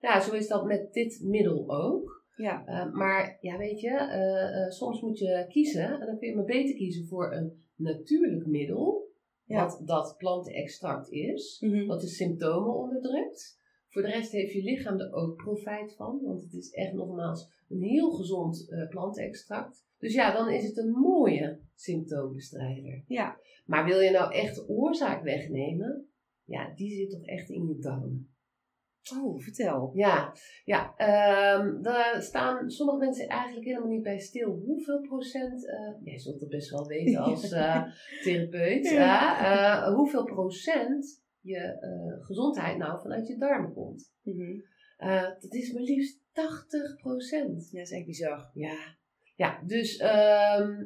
Ja, 0.00 0.20
zo 0.20 0.34
is 0.34 0.48
dat 0.48 0.64
met 0.66 0.92
dit 0.92 1.20
middel 1.22 1.70
ook. 1.70 2.24
Ja. 2.36 2.90
Maar 2.92 3.38
ja, 3.40 3.58
weet 3.58 3.80
je, 3.80 4.66
soms 4.68 5.00
moet 5.00 5.18
je 5.18 5.46
kiezen. 5.48 6.00
En 6.00 6.06
dan 6.06 6.18
kun 6.18 6.28
je 6.28 6.34
maar 6.34 6.44
beter 6.44 6.74
kiezen 6.74 7.06
voor 7.06 7.32
een 7.32 7.52
natuurlijk 7.76 8.46
middel. 8.46 9.10
Ja. 9.44 9.64
Wat 9.64 9.82
dat 9.84 10.14
plantenextract 10.18 11.10
is. 11.10 11.60
Mhm. 11.60 11.86
Wat 11.86 12.00
de 12.00 12.08
symptomen 12.08 12.74
onderdrukt. 12.74 13.60
Voor 13.92 14.02
de 14.02 14.08
rest 14.08 14.32
heeft 14.32 14.52
je 14.52 14.62
lichaam 14.62 15.00
er 15.00 15.12
ook 15.12 15.36
profijt 15.36 15.94
van. 15.94 16.20
Want 16.22 16.42
het 16.42 16.52
is 16.52 16.70
echt 16.70 16.92
nogmaals 16.92 17.52
een 17.68 17.82
heel 17.82 18.10
gezond 18.10 18.70
eh 18.70 18.88
plantenextract. 18.88 19.86
Dus 19.98 20.14
ja, 20.14 20.32
dan 20.32 20.50
is 20.50 20.64
het 20.64 20.76
een 20.76 20.90
mooie 20.90 21.60
symptoombestrijder. 21.74 23.04
Ja. 23.06 23.38
Maar 23.66 23.84
wil 23.84 24.00
je 24.00 24.10
nou 24.10 24.34
echt 24.34 24.54
de 24.54 24.68
oorzaak 24.68 25.22
wegnemen? 25.22 26.08
Ja, 26.44 26.72
die 26.74 26.90
zit 26.96 27.10
toch 27.10 27.24
echt 27.24 27.50
in 27.50 27.66
je 27.66 27.78
darmen. 27.78 28.34
Oh, 29.16 29.40
vertel. 29.40 29.90
Ja, 29.94 30.34
ja 30.64 30.94
ehm, 30.96 31.82
daar 31.82 32.22
staan 32.22 32.70
sommige 32.70 32.98
mensen 32.98 33.28
eigenlijk 33.28 33.66
helemaal 33.66 33.88
niet 33.88 34.02
bij 34.02 34.18
stil. 34.18 34.50
Hoeveel 34.50 35.00
procent, 35.00 35.66
eh, 35.68 36.04
jij 36.04 36.18
zult 36.18 36.40
het 36.40 36.48
best 36.48 36.70
wel 36.70 36.86
weten 36.86 37.20
als 37.24 37.50
eh, 37.50 37.82
therapeut, 38.22 38.88
Ja. 38.90 39.92
hoeveel 39.94 40.24
procent 40.24 41.21
je 41.42 41.58
eh, 41.58 42.24
gezondheid 42.24 42.78
nou 42.78 43.00
vanuit 43.00 43.26
je 43.26 43.36
darmen 43.36 43.72
komt. 43.72 44.12
Mhm. 44.22 44.60
Eh, 44.96 45.22
dat 45.40 45.54
is 45.54 45.72
maar 45.72 45.82
liefst 45.82 46.20
80 46.32 46.96
procent. 46.96 47.70
Ja, 47.70 47.78
dat 47.78 47.86
is 47.86 47.92
echt 47.92 48.06
bizar. 48.06 48.50
Ja, 48.54 48.96
Ja, 49.36 49.62
dus 49.66 49.96
ehm, 49.96 50.84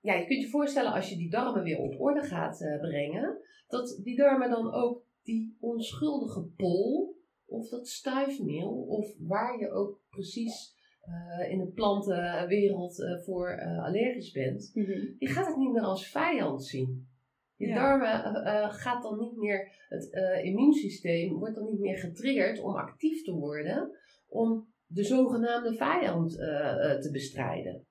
ja, 0.00 0.14
je 0.14 0.26
kunt 0.26 0.42
je 0.42 0.48
voorstellen 0.48 0.92
als 0.92 1.08
je 1.10 1.16
die 1.16 1.30
darmen 1.30 1.62
weer 1.62 1.78
op 1.78 2.00
orde 2.00 2.22
gaat 2.22 2.60
eh, 2.60 2.80
brengen, 2.80 3.38
dat 3.68 4.00
die 4.02 4.16
darmen 4.16 4.50
dan 4.50 4.72
ook 4.72 5.04
die 5.22 5.56
onschuldige 5.60 6.42
pol 6.42 7.16
of 7.44 7.68
dat 7.68 7.88
stuifmeel 7.88 8.70
of 8.70 9.14
waar 9.18 9.58
je 9.60 9.70
ook 9.70 10.00
precies 10.10 10.74
in 11.48 11.58
de 11.58 11.66
plantenwereld 11.74 12.98
uh, 12.98 13.22
voor 13.22 13.60
allergisch 13.82 14.30
bent, 14.32 14.70
die 15.18 15.28
gaat 15.28 15.46
het 15.46 15.56
niet 15.56 15.72
meer 15.72 15.82
als 15.82 16.08
vijand 16.08 16.64
zien. 16.64 17.08
Je 17.56 17.74
darmen 17.74 18.34
gaat 18.72 19.02
dan 19.02 19.18
niet 19.18 19.36
meer, 19.36 19.86
het 19.88 20.08
immuunsysteem 20.42 21.38
wordt 21.38 21.54
dan 21.54 21.64
niet 21.64 21.80
meer 21.80 21.98
getriggerd 21.98 22.60
om 22.60 22.74
actief 22.74 23.22
te 23.22 23.32
worden, 23.32 23.90
om 24.28 24.68
de 24.86 25.04
zogenaamde 25.04 25.74
vijand 25.74 26.30
te 27.02 27.08
bestrijden. 27.12 27.86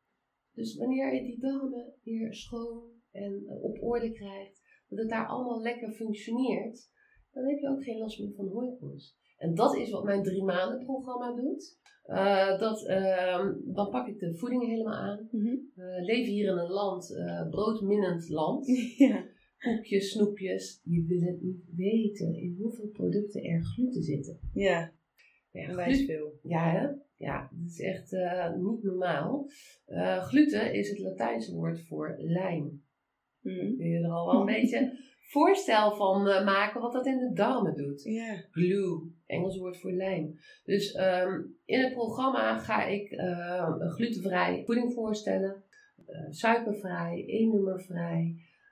Dus 0.53 0.77
wanneer 0.77 1.13
je 1.13 1.21
die 1.21 1.39
darmen 1.39 1.93
weer 2.03 2.33
schoon 2.33 2.91
en 3.11 3.43
op 3.61 3.83
orde 3.83 4.11
krijgt, 4.11 4.61
dat 4.87 4.99
het 4.99 5.09
daar 5.09 5.27
allemaal 5.27 5.61
lekker 5.61 5.91
functioneert, 5.91 6.89
dan 7.31 7.45
heb 7.45 7.59
je 7.59 7.69
ook 7.69 7.83
geen 7.83 7.97
last 7.97 8.19
meer 8.19 8.33
van 8.35 8.47
hooikoorts. 8.47 9.17
En 9.37 9.55
dat 9.55 9.75
is 9.75 9.91
wat 9.91 10.03
mijn 10.03 10.23
drie 10.23 10.43
maanden 10.43 10.85
programma 10.85 11.35
doet. 11.35 11.77
Uh, 12.05 12.59
dat, 12.59 12.89
uh, 12.89 13.49
dan 13.65 13.89
pak 13.89 14.07
ik 14.07 14.19
de 14.19 14.37
voeding 14.37 14.65
helemaal 14.65 14.93
aan. 14.93 15.27
Mm 15.31 15.41
-hmm. 15.41 15.71
uh, 15.75 16.05
leven 16.05 16.33
hier 16.33 16.51
in 16.51 16.57
een 16.57 16.71
land, 16.71 17.13
broodminnend 17.49 18.29
land. 18.29 18.67
ja. 18.97 19.23
Koekjes, 19.65 20.11
snoepjes. 20.11 20.81
Je 20.83 21.05
wil 21.05 21.21
het 21.21 21.41
niet 21.41 21.63
weten 21.75 22.35
in 22.35 22.55
hoeveel 22.59 22.87
producten 22.87 23.43
er 23.43 23.63
gluten 23.63 24.03
zitten. 24.03 24.39
Ja, 24.53 24.91
ja 25.51 25.73
veel. 26.05 26.39
Ja, 26.41 26.71
hè? 26.71 26.87
ja, 27.25 27.49
dat 27.51 27.69
is 27.71 27.79
echt 27.79 28.11
niet 28.55 28.83
normaal. 28.83 29.49
gluten 30.21 30.73
is 30.73 30.89
het 30.89 30.99
Latijnse 30.99 31.53
woord 31.53 31.81
voor 31.81 32.15
lijm. 32.17 32.83
Mm. 33.41 33.77
Kun 33.77 33.87
je 33.87 34.03
er 34.03 34.11
al 34.11 34.31
wel 34.31 34.39
een 34.39 34.45
beetje 34.45 34.97
voorstel 35.33 35.95
van 35.95 36.27
uh, 36.27 36.45
maken 36.45 36.81
wat 36.81 36.93
dat 36.93 37.05
in 37.05 37.17
de 37.17 37.33
darmen 37.33 37.75
doet. 37.75 38.03
Yeah. 38.03 38.39
Glue, 38.51 39.11
Engels 39.25 39.57
woord 39.57 39.77
voor 39.77 39.91
lijm. 39.91 40.39
Dus 40.63 40.95
um, 40.95 41.57
in 41.65 41.79
het 41.79 41.93
programma 41.93 42.57
ga 42.57 42.85
ik 42.85 43.11
uh, 43.11 43.75
een 43.79 43.89
glutenvrij 43.89 44.63
voeding 44.65 44.93
voorstellen. 44.93 45.63
Uh, 46.07 46.27
suikervrij, 46.29 47.23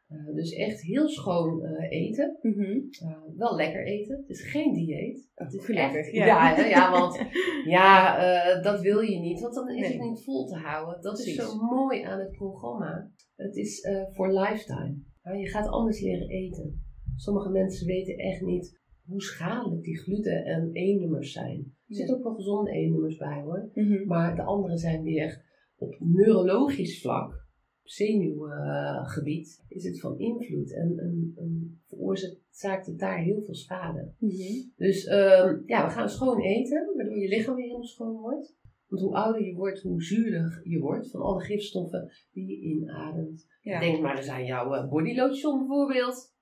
één-nummervrij. 0.07 0.35
dus 0.35 0.51
echt 0.51 0.81
heel 0.81 1.07
schoon 1.07 1.65
eten. 1.89 2.37
Mm 2.41 2.53
-hmm. 2.53 2.89
wel 3.37 3.55
lekker 3.55 3.85
eten. 3.85 4.17
Het 4.17 4.29
is 4.29 4.51
geen 4.51 4.73
dieet. 4.73 5.31
Oh, 5.35 5.45
het 5.45 5.53
is 5.53 5.69
echt, 5.69 6.11
ja. 6.11 6.25
Ja, 6.25 6.65
ja, 6.65 6.91
want 6.91 7.19
ja, 7.77 8.61
dat 8.61 8.81
wil 8.81 8.99
je 8.99 9.19
niet. 9.19 9.41
Want 9.41 9.53
dan 9.53 9.69
is 9.69 9.79
nee. 9.79 9.91
het 9.91 10.01
niet 10.01 10.23
vol 10.23 10.45
te 10.45 10.57
houden. 10.57 11.01
Dat 11.01 11.13
Precies. 11.13 11.37
is 11.37 11.43
zo 11.43 11.55
mooi 11.55 12.01
aan 12.01 12.19
het 12.19 12.31
programma. 12.31 13.11
Het 13.35 13.55
is 13.55 13.87
voor 14.11 14.39
lifetime. 14.39 14.95
Je 15.37 15.49
gaat 15.49 15.67
anders 15.67 16.01
leren 16.01 16.29
eten. 16.29 16.83
Sommige 17.15 17.49
mensen 17.49 17.87
weten 17.87 18.17
echt 18.17 18.41
niet 18.41 18.81
hoe 19.05 19.21
schadelijk 19.21 19.83
die 19.83 19.97
gluten 19.97 20.45
en 20.45 20.69
E-nummers 20.73 21.31
zijn. 21.31 21.73
Er 21.87 21.95
zitten 21.95 22.15
ook 22.15 22.23
wel 22.23 22.33
gezonde 22.33 22.71
E-nummers 22.71 23.17
bij 23.17 23.41
hoor. 23.41 23.69
Mm-hmm. 23.73 24.07
Maar 24.07 24.35
de 24.35 24.43
andere 24.43 24.77
zijn 24.77 25.03
weer 25.03 25.45
op 25.75 25.95
neurologisch 25.99 27.01
vlak, 27.01 27.42
zenuwgebied, 27.83 29.63
is 29.67 29.83
het 29.83 29.99
van 29.99 30.19
invloed. 30.19 30.73
En, 30.73 30.99
en, 30.99 31.33
en 31.35 31.81
veroorzaakt 31.87 32.85
het 32.85 32.99
daar 32.99 33.17
heel 33.17 33.41
veel 33.41 33.55
schade. 33.55 34.13
Mm-hmm. 34.17 34.71
Dus 34.75 35.07
um, 35.07 35.63
ja, 35.65 35.85
we 35.85 35.91
gaan 35.91 36.09
schoon 36.09 36.41
eten, 36.41 36.91
waardoor 36.95 37.19
je 37.19 37.27
lichaam 37.27 37.55
weer 37.55 37.65
helemaal 37.65 37.87
schoon 37.87 38.21
wordt. 38.21 38.55
Want 38.87 39.01
hoe 39.01 39.15
ouder 39.15 39.45
je 39.45 39.55
wordt, 39.55 39.81
hoe 39.81 40.03
zuurder 40.03 40.61
je 40.63 40.79
wordt 40.79 41.11
van 41.11 41.21
alle 41.21 41.41
gifstoffen 41.41 42.11
die 42.31 42.47
je 42.47 42.57
inademt. 42.57 43.47
Denk 43.63 44.01
maar 44.01 44.17
eens 44.17 44.29
aan 44.29 44.45
jouw 44.45 44.73
eh, 44.73 44.89
bodylotion 44.89 45.57
bijvoorbeeld. 45.57 46.33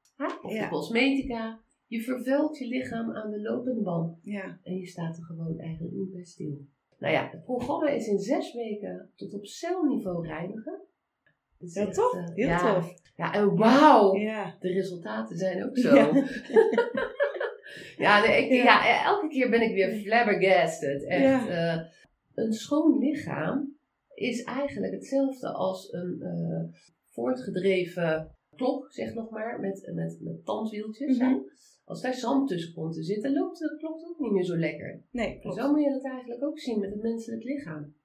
Of 0.41 0.53
ja. 0.53 0.63
de 0.63 0.69
cosmetica. 0.69 1.59
Je 1.87 2.01
vervuilt 2.01 2.57
je 2.57 2.67
lichaam 2.67 3.11
aan 3.11 3.31
de 3.31 3.41
lopende 3.41 3.81
band. 3.81 4.19
Ja. 4.23 4.59
En 4.63 4.75
je 4.75 4.87
staat 4.87 5.17
er 5.17 5.23
gewoon 5.23 5.59
eigenlijk 5.59 5.93
niet 5.93 6.11
bij 6.11 6.23
stil. 6.23 6.65
Nou 6.99 7.13
ja, 7.13 7.29
het 7.29 7.43
programma 7.43 7.89
is 7.89 8.07
in 8.07 8.19
zes 8.19 8.53
weken 8.53 9.11
tot 9.15 9.33
op 9.33 9.45
celniveau 9.45 10.27
reinigen. 10.27 10.81
Dus 11.61 11.73
Heel 11.75 11.91
tof. 11.91 12.13
Uh, 12.13 12.27
Heel 12.33 12.47
ja, 12.47 12.73
tof. 12.73 12.93
Ja, 13.15 13.33
en 13.33 13.55
wauw. 13.55 14.15
Ja. 14.15 14.55
De 14.59 14.67
resultaten 14.67 15.37
zijn 15.37 15.63
ook 15.63 15.77
zo. 15.77 15.95
Ja. 15.95 16.11
ja, 18.05 18.25
nee, 18.25 18.43
ik, 18.43 18.51
ja. 18.51 19.03
elke 19.05 19.27
keer 19.27 19.49
ben 19.49 19.61
ik 19.61 19.73
weer 19.73 20.01
flabbergasted. 20.01 21.03
Echt. 21.03 21.47
Uh, 21.47 21.81
een 22.33 22.53
schoon 22.53 22.97
lichaam 22.97 23.75
is 24.13 24.43
eigenlijk 24.43 24.93
hetzelfde 24.93 25.51
als 25.51 25.93
een 25.93 26.17
uh, 26.19 26.79
voortgedreven 27.05 28.35
klok, 28.55 28.91
zeg 28.91 29.13
nog 29.13 29.29
maar, 29.29 29.59
met, 29.59 29.91
met, 29.93 30.17
met 30.21 30.45
tandwieltjes. 30.45 31.17
Mm 31.17 31.27
-hmm. 31.27 31.49
Als 31.85 32.01
daar 32.01 32.13
zand 32.13 32.47
tussen 32.47 32.73
komt 32.73 32.93
te 32.93 33.03
zitten, 33.03 33.33
loopt 33.33 33.59
de 33.59 33.75
klok 33.77 34.07
ook 34.09 34.19
niet 34.19 34.31
meer 34.31 34.43
zo 34.43 34.57
lekker. 34.57 35.01
Nee, 35.11 35.39
klopt. 35.39 35.57
Zo 35.57 35.71
moet 35.71 35.83
je 35.83 35.89
dat 35.89 36.03
eigenlijk 36.03 36.43
ook 36.43 36.59
zien 36.59 36.79
met 36.79 36.91
het 36.91 37.01
menselijk 37.01 37.43
lichaam. 37.43 37.95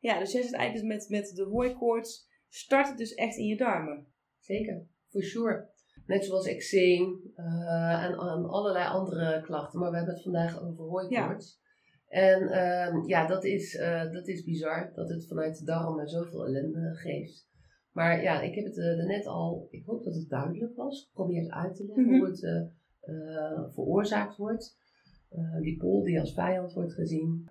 Ja, 0.00 0.18
dus 0.18 0.32
jij 0.32 0.42
zit 0.42 0.54
eigenlijk 0.54 0.88
met, 0.88 1.08
met 1.08 1.32
de 1.34 1.44
hooikoorts, 1.44 2.28
start 2.50 2.88
het 2.88 2.98
dus 2.98 3.14
echt 3.14 3.36
in 3.36 3.46
je 3.46 3.56
darmen. 3.56 4.06
Zeker, 4.38 4.86
for 5.08 5.22
sure. 5.22 5.68
Net 6.06 6.24
zoals 6.24 6.46
eczeem 6.46 7.32
uh, 7.36 8.04
en, 8.04 8.12
en, 8.12 8.48
allerlei 8.48 8.88
andere 8.88 9.42
klachten. 9.42 9.80
Maar 9.80 9.90
we 9.90 9.96
hebben 9.96 10.14
het 10.14 10.22
vandaag 10.22 10.62
over 10.62 10.84
hooikoorts. 10.84 11.60
Ja. 11.60 11.68
En 12.10 12.42
uh, 12.42 13.06
ja, 13.06 13.26
dat 13.26 13.44
is, 13.44 13.74
uh, 13.74 14.12
dat 14.12 14.28
is 14.28 14.44
bizar 14.44 14.92
dat 14.94 15.08
het 15.08 15.26
vanuit 15.26 15.58
de 15.58 15.64
darmen 15.64 16.08
zoveel 16.08 16.46
ellende 16.46 16.94
geeft. 16.94 17.48
Maar 17.92 18.22
ja, 18.22 18.40
ik 18.40 18.54
heb 18.54 18.64
het 18.64 18.76
uh, 18.76 19.06
net 19.06 19.26
al, 19.26 19.68
ik 19.70 19.84
hoop 19.84 20.04
dat 20.04 20.14
het 20.14 20.28
duidelijk 20.28 20.76
was, 20.76 21.06
geprobeerd 21.08 21.50
uit 21.50 21.74
te 21.74 21.84
leggen 21.84 22.04
mm 22.04 22.10
-hmm. 22.10 22.18
hoe 22.18 22.28
het 22.28 23.74
veroorzaakt 23.74 24.36
wordt. 24.36 24.78
die 25.60 25.76
pol 25.76 26.02
die 26.02 26.20
als 26.20 26.34
vijand 26.34 26.72
wordt 26.72 26.92
gezien, 26.92 27.48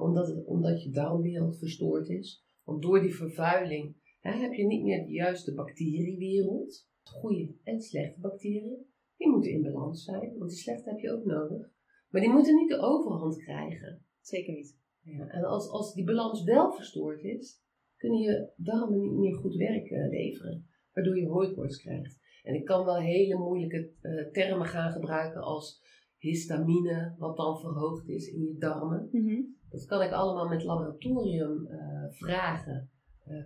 omdat, 0.00 0.28
het, 0.28 0.44
omdat 0.44 0.82
je 0.82 0.90
darmwereld 0.90 1.58
verstoord 1.58 2.08
is. 2.08 2.44
Want 2.64 2.82
door 2.82 3.00
die 3.00 3.14
vervuiling 3.14 3.96
heb 4.20 4.52
je 4.52 4.66
niet 4.66 4.82
meer 4.82 5.04
de 5.04 5.12
juiste 5.12 5.54
bacteriewereld. 5.54 6.88
Goede 7.02 7.54
en 7.62 7.80
slechte 7.80 8.20
bacteriën, 8.20 8.86
die 9.16 9.28
moeten 9.28 9.50
in 9.50 9.62
balans 9.62 10.04
zijn, 10.04 10.38
want 10.38 10.50
die 10.50 10.58
slechte 10.58 10.90
heb 10.90 10.98
je 10.98 11.12
ook 11.12 11.24
nodig. 11.24 11.72
Maar 12.08 12.20
die 12.20 12.30
moeten 12.30 12.54
niet 12.54 12.68
de 12.68 12.78
overhand 12.78 13.36
krijgen. 13.36 14.04
Zeker 14.20 14.54
niet. 14.54 14.78
Ja, 15.00 15.26
en 15.26 15.44
als, 15.44 15.68
als 15.68 15.94
die 15.94 16.04
balans 16.04 16.44
wel 16.44 16.72
verstoord 16.72 17.22
is, 17.22 17.62
kunnen 17.96 18.18
je 18.18 18.52
darmen 18.56 19.00
niet 19.00 19.12
meer 19.12 19.34
goed 19.34 19.54
werk 19.54 19.90
uh, 19.90 20.08
leveren. 20.08 20.68
Waardoor 20.92 21.18
je 21.18 21.26
hooikoorts 21.26 21.82
krijgt. 21.82 22.18
En 22.42 22.54
ik 22.54 22.64
kan 22.64 22.84
wel 22.84 22.96
hele 22.96 23.38
moeilijke 23.38 23.92
uh, 24.02 24.30
termen 24.30 24.66
gaan 24.66 24.92
gebruiken 24.92 25.42
als 25.42 25.82
histamine, 26.18 27.14
wat 27.18 27.36
dan 27.36 27.60
verhoogd 27.60 28.08
is 28.08 28.26
in 28.26 28.42
je 28.42 28.56
darmen. 28.58 29.08
Mm 29.12 29.28
-hmm. 29.28 29.56
Dat 29.70 29.84
kan 29.84 30.02
ik 30.02 30.12
allemaal 30.12 30.48
met 30.48 30.64
laboratorium 30.64 31.66
uh, 31.66 32.04
vragen. 32.08 32.90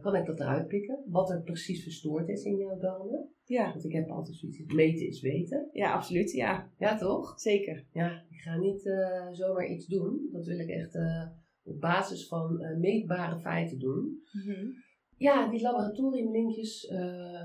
Kan 0.00 0.16
ik 0.16 0.26
dat 0.26 0.40
eruit 0.40 0.66
pikken? 0.66 1.02
Wat 1.06 1.30
er 1.30 1.42
precies 1.42 1.82
verstoord 1.82 2.28
is 2.28 2.44
in 2.44 2.56
jouw 2.56 2.78
darmen? 2.78 3.28
Ja. 3.44 3.70
Want 3.70 3.84
ik 3.84 3.92
heb 3.92 4.08
altijd 4.08 4.36
zoiets, 4.36 4.74
meten 4.74 5.06
is 5.06 5.20
weten. 5.20 5.68
Ja, 5.72 5.92
absoluut, 5.92 6.32
ja. 6.32 6.70
Ja, 6.78 6.96
toch? 6.96 7.40
Zeker. 7.40 7.86
Ja, 7.92 8.24
ik 8.30 8.40
ga 8.40 8.58
niet 8.58 8.84
uh, 8.84 9.32
zomaar 9.32 9.66
iets 9.66 9.86
doen. 9.86 10.28
Dat 10.32 10.46
wil 10.46 10.58
ik 10.58 10.68
echt 10.68 10.94
uh, 10.94 11.26
op 11.62 11.80
basis 11.80 12.28
van 12.28 12.78
meetbare 12.80 13.40
feiten 13.40 13.78
doen. 13.78 14.22
Mm 14.32 14.42
-hmm. 14.42 14.72
Ja, 15.16 15.50
die 15.50 15.60
laboratoriumlinkjes 15.60 16.86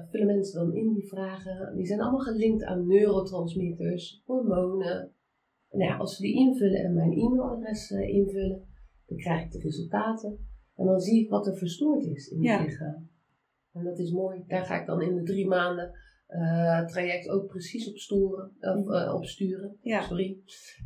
vullen 0.09 0.25
mensen 0.25 0.59
dan 0.59 0.75
in, 0.75 0.93
die 0.93 1.07
vragen. 1.07 1.75
Die 1.75 1.85
zijn 1.85 2.01
allemaal 2.01 2.19
gelinkt 2.19 2.63
aan 2.63 2.87
neurotransmitters, 2.87 4.21
hormonen. 4.25 5.13
Nou 5.71 5.83
ja, 5.83 5.97
als 5.97 6.15
ze 6.15 6.21
die 6.21 6.35
invullen 6.35 6.83
en 6.83 6.93
mijn 6.93 7.11
e-mailadres 7.11 7.91
invullen, 7.91 8.67
dan 9.05 9.17
krijg 9.17 9.45
ik 9.45 9.51
de 9.51 9.59
resultaten. 9.59 10.48
En 10.79 10.85
dan 10.85 10.99
zie 10.99 11.23
ik 11.23 11.29
wat 11.29 11.47
er 11.47 11.57
verstoord 11.57 12.05
is 12.05 12.27
in 12.27 12.47
het 12.47 12.65
lichaam. 12.65 13.09
En 13.73 13.83
dat 13.83 13.99
is 13.99 14.11
mooi. 14.11 14.43
Daar 14.47 14.65
ga 14.65 14.79
ik 14.79 14.85
dan 14.85 15.01
in 15.01 15.15
de 15.15 15.23
drie 15.23 15.47
maanden 15.47 15.91
uh, 16.29 16.85
traject 16.85 17.29
ook 17.29 17.47
precies 17.47 17.89
op, 17.89 17.97
storen, 17.97 18.51
of, 18.59 18.87
uh, 18.87 19.13
op 19.15 19.25
sturen. 19.25 19.77
Ja. 19.81 20.01
Sorry. 20.01 20.37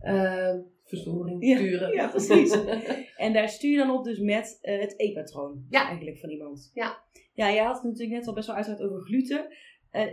Uh, 0.01 0.55
verstoring, 0.83 1.45
ja. 1.45 1.57
sturen. 1.57 1.93
Ja, 1.93 2.07
precies. 2.07 2.57
en 3.25 3.33
daar 3.33 3.49
stuur 3.49 3.71
je 3.71 3.77
dan 3.77 3.97
op 3.97 4.03
dus 4.03 4.19
met 4.19 4.57
het 4.61 4.99
eetpatroon 4.99 5.65
ja. 5.69 5.87
eigenlijk 5.87 6.19
van 6.19 6.29
iemand. 6.29 6.71
Ja. 6.73 7.03
Ja, 7.33 7.53
jij 7.53 7.63
had 7.63 7.75
het 7.75 7.83
natuurlijk 7.83 8.17
net 8.17 8.27
al 8.27 8.33
best 8.33 8.47
wel 8.47 8.55
uitgebreid 8.55 8.89
over 8.89 9.03
gluten. 9.03 9.47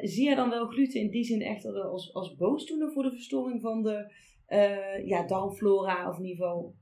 zie 0.02 0.28
je 0.28 0.36
dan 0.36 0.50
wel 0.50 0.66
gluten 0.66 1.00
in 1.00 1.10
die 1.10 1.24
zin 1.24 1.40
echt 1.40 1.64
als, 1.64 2.14
als 2.14 2.34
boosdoener 2.34 2.92
voor 2.92 3.02
de 3.02 3.10
verstoring 3.10 3.60
van 3.60 3.82
de 3.82 4.12
ja, 5.04 5.26
darmflora 5.26 6.08
of 6.08 6.18
in 6.18 6.24
ieder 6.24 6.44
geval 6.44 6.74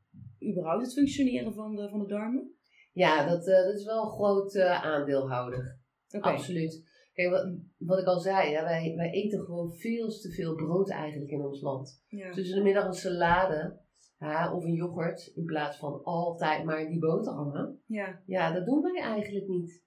überhaupt 0.51 0.83
het 0.83 0.93
functioneren 0.93 1.55
van 1.55 1.77
de, 1.77 1.89
van 1.89 1.99
de 1.99 2.07
darmen? 2.07 2.58
Ja, 2.99 3.27
dat, 3.27 3.45
dat 3.45 3.75
is 3.75 3.85
wel 3.85 4.03
een 4.03 4.11
groot 4.11 4.59
aandeelhouder. 4.59 5.79
Okay. 6.11 6.33
Absoluut. 6.33 6.87
Kijk, 7.13 7.31
wat, 7.31 7.55
wat, 7.77 7.99
ik 7.99 8.07
al 8.07 8.19
zei, 8.19 8.51
ja, 8.51 8.65
wij, 8.65 8.95
wij 8.97 9.11
eten 9.11 9.41
gewoon 9.41 9.73
veel 9.73 10.09
te 10.09 10.31
veel 10.31 10.55
brood 10.55 10.91
eigenlijk 10.91 11.31
in 11.31 11.45
ons 11.45 11.61
land. 11.61 12.03
Ja. 12.09 12.31
Tussen 12.31 12.57
de 12.57 12.63
middag 12.63 12.87
een 12.87 12.93
salade 12.93 13.81
Ja, 14.19 14.55
of 14.55 14.65
een 14.65 14.73
yoghurt 14.73 15.33
in 15.35 15.45
plaats 15.45 15.77
van 15.77 16.05
altijd 16.05 16.65
maar 16.65 16.81
in 16.81 16.91
die 16.91 16.99
boterhammen. 16.99 17.83
Ja. 17.87 18.21
Ja, 18.27 18.53
dat 18.53 18.67
doen 18.67 18.83
wij 18.83 19.03
eigenlijk 19.03 19.49
niet. 19.49 19.83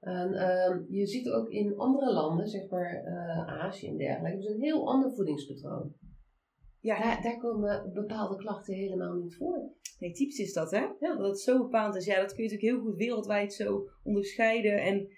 En, 0.00 0.34
ehm, 0.34 0.82
je 0.88 1.06
ziet 1.06 1.28
ook 1.28 1.48
in 1.48 1.78
andere 1.78 2.12
landen, 2.12 2.48
zeg 2.48 2.68
maar 2.68 3.02
eh, 3.04 3.64
Azië 3.64 3.88
en 3.88 3.96
dergelijke, 3.96 4.42
ze 4.42 4.54
een 4.54 4.60
heel 4.60 4.88
ander 4.88 5.12
voedingspatroon. 5.12 5.94
Ja, 6.80 6.98
Daar, 7.00 7.22
daar 7.22 7.38
komen 7.38 7.90
bepaalde 7.94 8.36
klachten 8.36 8.74
helemaal 8.74 9.14
niet 9.14 9.36
voor. 9.36 9.72
nee, 9.98 10.12
typisch 10.12 10.38
is 10.38 10.52
dat, 10.52 10.70
hè? 10.70 10.86
Ja. 11.00 11.16
Dat 11.16 11.28
het 11.28 11.40
zo 11.40 11.58
bepaald 11.58 11.96
is. 11.96 12.04
Ja, 12.04 12.20
dat 12.20 12.34
kun 12.34 12.44
je 12.44 12.50
natuurlijk 12.50 12.76
heel 12.76 12.86
goed 12.90 12.96
wereldwijd 12.98 13.52
zo 13.54 13.88
onderscheiden. 14.02 14.82
En 14.82 15.08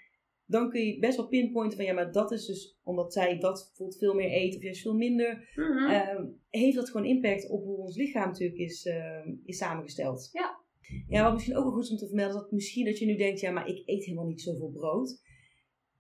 dan 0.47 0.71
kun 0.71 0.87
je 0.87 0.99
best 0.99 1.17
wel 1.17 1.29
pinpointen 1.29 1.77
van, 1.77 1.87
ja, 1.87 1.93
maar 1.93 2.13
dat 2.13 2.33
is 2.33 2.47
dus 2.47 2.79
omdat 2.83 3.13
zij 3.13 3.39
dat 3.39 3.65
bijvoorbeeld 3.67 3.99
veel 3.99 4.15
meer 4.15 4.33
eet 4.33 4.57
of 4.57 4.63
juist 4.63 4.83
veel 4.83 4.95
minder. 4.97 5.51
Mhm. 5.55 5.91
Ehm, 5.91 6.27
heeft 6.49 6.77
dat 6.77 6.91
gewoon 6.91 7.07
impact 7.07 7.51
op 7.51 7.65
hoe 7.65 7.77
ons 7.77 7.97
lichaam 7.97 8.27
natuurlijk 8.27 8.59
is, 8.59 8.87
ehm, 8.87 9.35
is 9.45 9.57
samengesteld. 9.59 10.29
Ja. 10.33 10.59
Ja, 11.09 11.23
wat 11.23 11.33
misschien 11.33 11.57
ook 11.57 11.65
wel 11.65 11.73
goed 11.73 11.85
is 11.85 11.91
om 11.91 11.97
te 11.97 12.07
vermelden, 12.07 12.35
is 12.35 12.41
dat 12.43 12.53
misschien 12.53 12.85
dat 12.85 12.99
je 12.99 13.07
nu 13.07 13.17
denkt, 13.17 13.41
ja, 13.41 13.51
maar 13.51 13.69
ik 13.69 13.83
eet 13.85 14.05
helemaal 14.05 14.27
niet 14.27 14.41
zoveel 14.41 14.71
brood. 14.71 15.23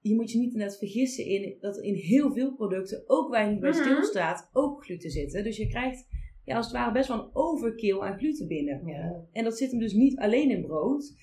Je 0.00 0.14
moet 0.14 0.30
je 0.30 0.38
niet 0.38 0.54
net 0.54 0.78
vergissen 0.78 1.24
in 1.24 1.56
dat 1.60 1.76
er 1.76 1.82
in 1.84 1.94
heel 1.94 2.32
veel 2.32 2.54
producten, 2.54 3.02
ook 3.06 3.28
waar 3.30 3.44
je 3.44 3.50
niet 3.50 3.60
bij 3.60 3.70
Mhm. 3.70 3.80
stilstaat, 3.80 4.48
ook 4.52 4.84
gluten 4.84 5.10
zitten. 5.10 5.44
Dus 5.44 5.56
je 5.56 5.66
krijgt 5.68 6.06
ja, 6.44 6.56
als 6.56 6.66
het 6.66 6.74
ware 6.74 6.92
best 6.92 7.08
wel 7.08 7.18
een 7.18 7.30
overkill 7.32 8.00
aan 8.00 8.18
gluten 8.18 8.46
binnen. 8.46 8.86
ja. 8.86 9.24
En 9.32 9.44
dat 9.44 9.58
zit 9.58 9.70
hem 9.70 9.80
dus 9.80 9.92
niet 9.92 10.18
alleen 10.18 10.50
in 10.50 10.62
brood. 10.66 11.14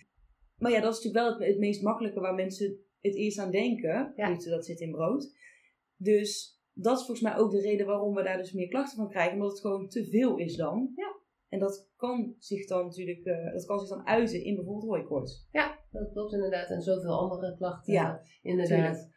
Maar 0.58 0.72
ja, 0.72 0.82
dat 0.82 0.98
is 0.98 1.04
natuurlijk 1.04 1.26
wel 1.26 1.38
het, 1.40 1.48
het 1.52 1.60
meest 1.60 1.82
makkelijke 1.82 2.20
waar 2.20 2.34
mensen 2.36 2.78
het 3.02 3.16
eerst 3.16 3.38
aan 3.40 3.52
denken. 3.52 4.14
Ja. 4.16 4.26
Gluten, 4.26 4.52
dat 4.52 4.66
zit 4.66 4.80
in 4.80 4.92
brood. 4.92 5.36
Dus 5.98 6.60
dat 6.74 6.98
is 7.00 7.06
volgens 7.06 7.28
mij 7.28 7.38
ook 7.38 7.52
de 7.52 7.62
reden 7.62 7.86
waarom 7.86 8.14
we 8.16 8.24
daar 8.24 8.38
dus 8.38 8.52
meer 8.54 8.68
klachten 8.68 8.98
van 8.98 9.10
krijgen. 9.10 9.34
Omdat 9.34 9.52
het 9.52 9.60
gewoon 9.62 9.88
te 9.88 10.06
veel 10.06 10.38
is 10.38 10.56
dan. 10.56 10.92
Ja. 10.96 11.16
En 11.50 11.60
dat 11.60 11.90
kan 11.96 12.36
zich 12.40 12.68
dan 12.68 12.86
natuurlijk 12.86 13.26
eh, 13.26 13.52
dat 13.54 13.66
kan 13.66 13.80
zich 13.80 13.90
dan 13.90 14.08
uiten 14.08 14.44
in 14.44 14.56
bijvoorbeeld 14.56 14.90
hooikoorts. 14.90 15.48
Dat 15.92 16.12
klopt 16.12 16.34
inderdaad. 16.34 16.70
En 16.70 16.82
zoveel 16.82 17.20
andere 17.20 17.56
klachten. 17.58 17.94
Ja, 17.94 18.22
inderdaad. 18.42 19.10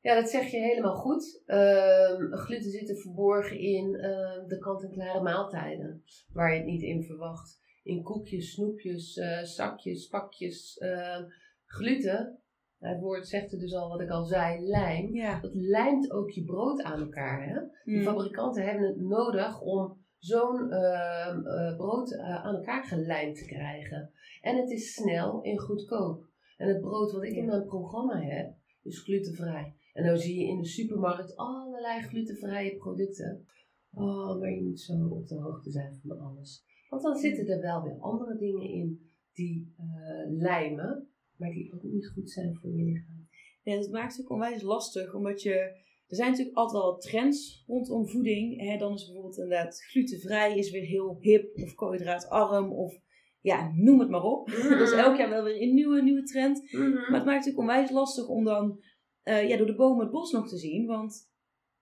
Ja, 0.00 0.14
dat 0.14 0.28
zeg 0.30 0.50
je 0.50 0.58
helemaal 0.58 0.94
goed. 0.94 1.42
Ehm, 1.46 2.32
gluten 2.32 2.70
zit 2.70 2.88
er 2.88 2.96
verborgen 2.96 3.58
in 3.58 3.94
ehm, 3.94 4.46
de 4.46 4.58
kant-en-klare 4.58 5.22
maaltijden. 5.22 6.02
Waar 6.32 6.52
je 6.52 6.56
het 6.58 6.66
niet 6.66 6.82
in 6.82 7.02
verwacht. 7.02 7.60
In 7.82 8.02
koekjes, 8.02 8.52
snoepjes, 8.52 9.16
eh, 9.16 9.42
zakjes, 9.42 10.06
pakjes. 10.06 10.76
ehm, 10.78 11.24
gluten, 11.64 12.40
nou, 12.78 12.94
het 12.94 13.02
woord 13.02 13.28
zegt 13.28 13.52
er 13.52 13.58
dus 13.58 13.74
al 13.74 13.88
wat 13.88 14.00
ik 14.00 14.10
al 14.10 14.24
zei, 14.24 14.60
lijm. 14.66 15.14
Ja. 15.14 15.40
Dat 15.40 15.54
lijmt 15.54 16.10
ook 16.10 16.30
je 16.30 16.44
brood 16.44 16.82
aan 16.82 17.00
elkaar. 17.00 17.46
Hè? 17.48 17.54
De 17.84 17.96
Mm. 17.96 18.02
fabrikanten 18.02 18.64
hebben 18.64 18.86
het 18.86 19.00
nodig 19.00 19.60
om 19.60 20.04
zo'n 20.26 20.70
ehm, 20.70 21.46
eh, 21.46 21.76
brood 21.76 22.12
eh, 22.12 22.44
aan 22.44 22.54
elkaar 22.54 22.84
gelijmd 22.84 23.36
te 23.36 23.44
krijgen. 23.44 24.10
En 24.40 24.56
het 24.56 24.70
is 24.70 24.94
snel 24.94 25.42
en 25.42 25.58
goedkoop. 25.58 26.26
En 26.56 26.68
het 26.68 26.80
brood 26.80 27.12
wat 27.12 27.24
ik 27.24 27.34
in 27.34 27.46
mijn 27.46 27.64
programma 27.64 28.20
heb, 28.20 28.54
is 28.82 29.02
glutenvrij. 29.02 29.74
En 29.92 30.06
dan 30.06 30.16
zie 30.16 30.40
je 30.40 30.46
in 30.46 30.58
de 30.58 30.66
supermarkt 30.66 31.36
allerlei 31.36 32.02
glutenvrije 32.02 32.76
producten. 32.76 33.46
Oh, 33.92 34.40
maar 34.40 34.50
je 34.50 34.62
moet 34.62 34.80
zo 34.80 35.08
op 35.08 35.26
de 35.26 35.34
hoogte 35.34 35.70
zijn 35.70 36.00
van 36.06 36.18
alles. 36.18 36.64
Want 36.88 37.02
dan 37.02 37.16
zitten 37.16 37.46
er 37.46 37.60
wel 37.60 37.82
weer 37.82 37.98
andere 38.00 38.38
dingen 38.38 38.68
in 38.68 39.10
die 39.32 39.74
eh, 39.76 40.30
lijmen, 40.30 41.08
maar 41.36 41.50
die 41.50 41.72
ook 41.74 41.82
niet 41.82 42.08
goed 42.08 42.30
zijn 42.30 42.56
voor 42.56 42.70
je 42.70 42.84
lichaam. 42.84 43.28
Ja, 43.62 43.76
dat 43.76 43.90
maakt 43.90 44.16
het 44.16 44.24
ook 44.24 44.32
onwijs 44.32 44.62
lastig, 44.62 45.14
omdat 45.14 45.42
je... 45.42 45.84
Er 46.08 46.16
zijn 46.16 46.30
natuurlijk 46.30 46.56
altijd 46.56 46.82
wel 46.82 46.98
trends 46.98 47.64
rondom 47.66 48.08
voeding. 48.08 48.60
Hè? 48.60 48.76
Dan 48.76 48.94
is 48.94 49.04
bijvoorbeeld 49.04 49.38
inderdaad 49.38 49.84
glutenvrij 49.84 50.58
is 50.58 50.70
weer 50.70 50.84
heel 50.84 51.16
hip, 51.20 51.56
of 51.56 51.74
koolhydraatarm, 51.74 52.72
of 52.72 52.98
ja, 53.40 53.72
noem 53.74 54.00
het 54.00 54.08
maar 54.08 54.22
op. 54.22 54.50
Dat 54.78 54.80
is 54.80 54.92
elk 54.92 55.16
jaar 55.16 55.28
wel 55.28 55.44
weer 55.44 55.62
een 55.62 55.74
nieuwe, 55.74 56.02
nieuwe 56.02 56.22
trend. 56.22 56.72
Maar 56.72 56.90
het 56.90 57.10
maakt 57.10 57.24
het 57.24 57.24
natuurlijk 57.24 57.58
onwijs 57.58 57.90
lastig 57.90 58.28
om 58.28 58.44
dan 58.44 58.80
eh, 59.22 59.48
ja, 59.48 59.56
door 59.56 59.66
de 59.66 59.74
bomen 59.74 60.00
het 60.00 60.10
bos 60.10 60.32
nog 60.32 60.48
te 60.48 60.58
zien. 60.58 60.86
Want 60.86 61.30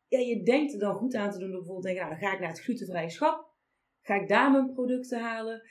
ja, 0.08 0.18
je 0.18 0.42
denkt 0.42 0.72
er 0.72 0.78
dan 0.78 0.94
goed 0.94 1.14
aan 1.14 1.30
te 1.30 1.38
doen 1.38 1.50
door 1.50 1.58
bijvoorbeeld 1.58 1.86
te 1.86 1.92
denken, 1.92 2.08
nou 2.08 2.20
dan 2.20 2.28
ga 2.28 2.34
ik 2.34 2.40
naar 2.40 2.50
het 2.50 2.62
glutenvrije 2.62 3.10
schap. 3.10 3.52
Ga 4.00 4.14
ik 4.14 4.28
daar 4.28 4.50
mijn 4.50 4.72
producten 4.72 5.20
halen. 5.20 5.62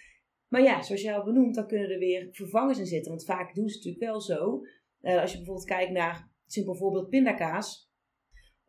Maar 0.47 0.62
ja, 0.62 0.82
zoals 0.82 1.01
jij 1.01 1.17
al 1.17 1.23
benoemt, 1.23 1.56
dan 1.56 1.67
kunnen 1.67 1.89
er 1.89 1.99
weer 1.99 2.27
vervangers 2.32 2.80
in 2.80 2.86
zitten. 2.86 3.12
Want 3.12 3.25
vaak 3.25 3.56
doen 3.56 3.69
ze 3.69 3.75
het 3.75 3.86
natuurlijk 3.86 4.12
wel 4.12 4.21
zo. 4.21 4.62
Eh, 4.99 5.21
als 5.21 5.32
je 5.32 5.38
bijvoorbeeld 5.38 5.67
kijkt 5.67 5.91
naar, 5.91 6.32
simpel 6.45 6.75
voorbeeld, 6.75 7.10
pindakaas. 7.10 7.92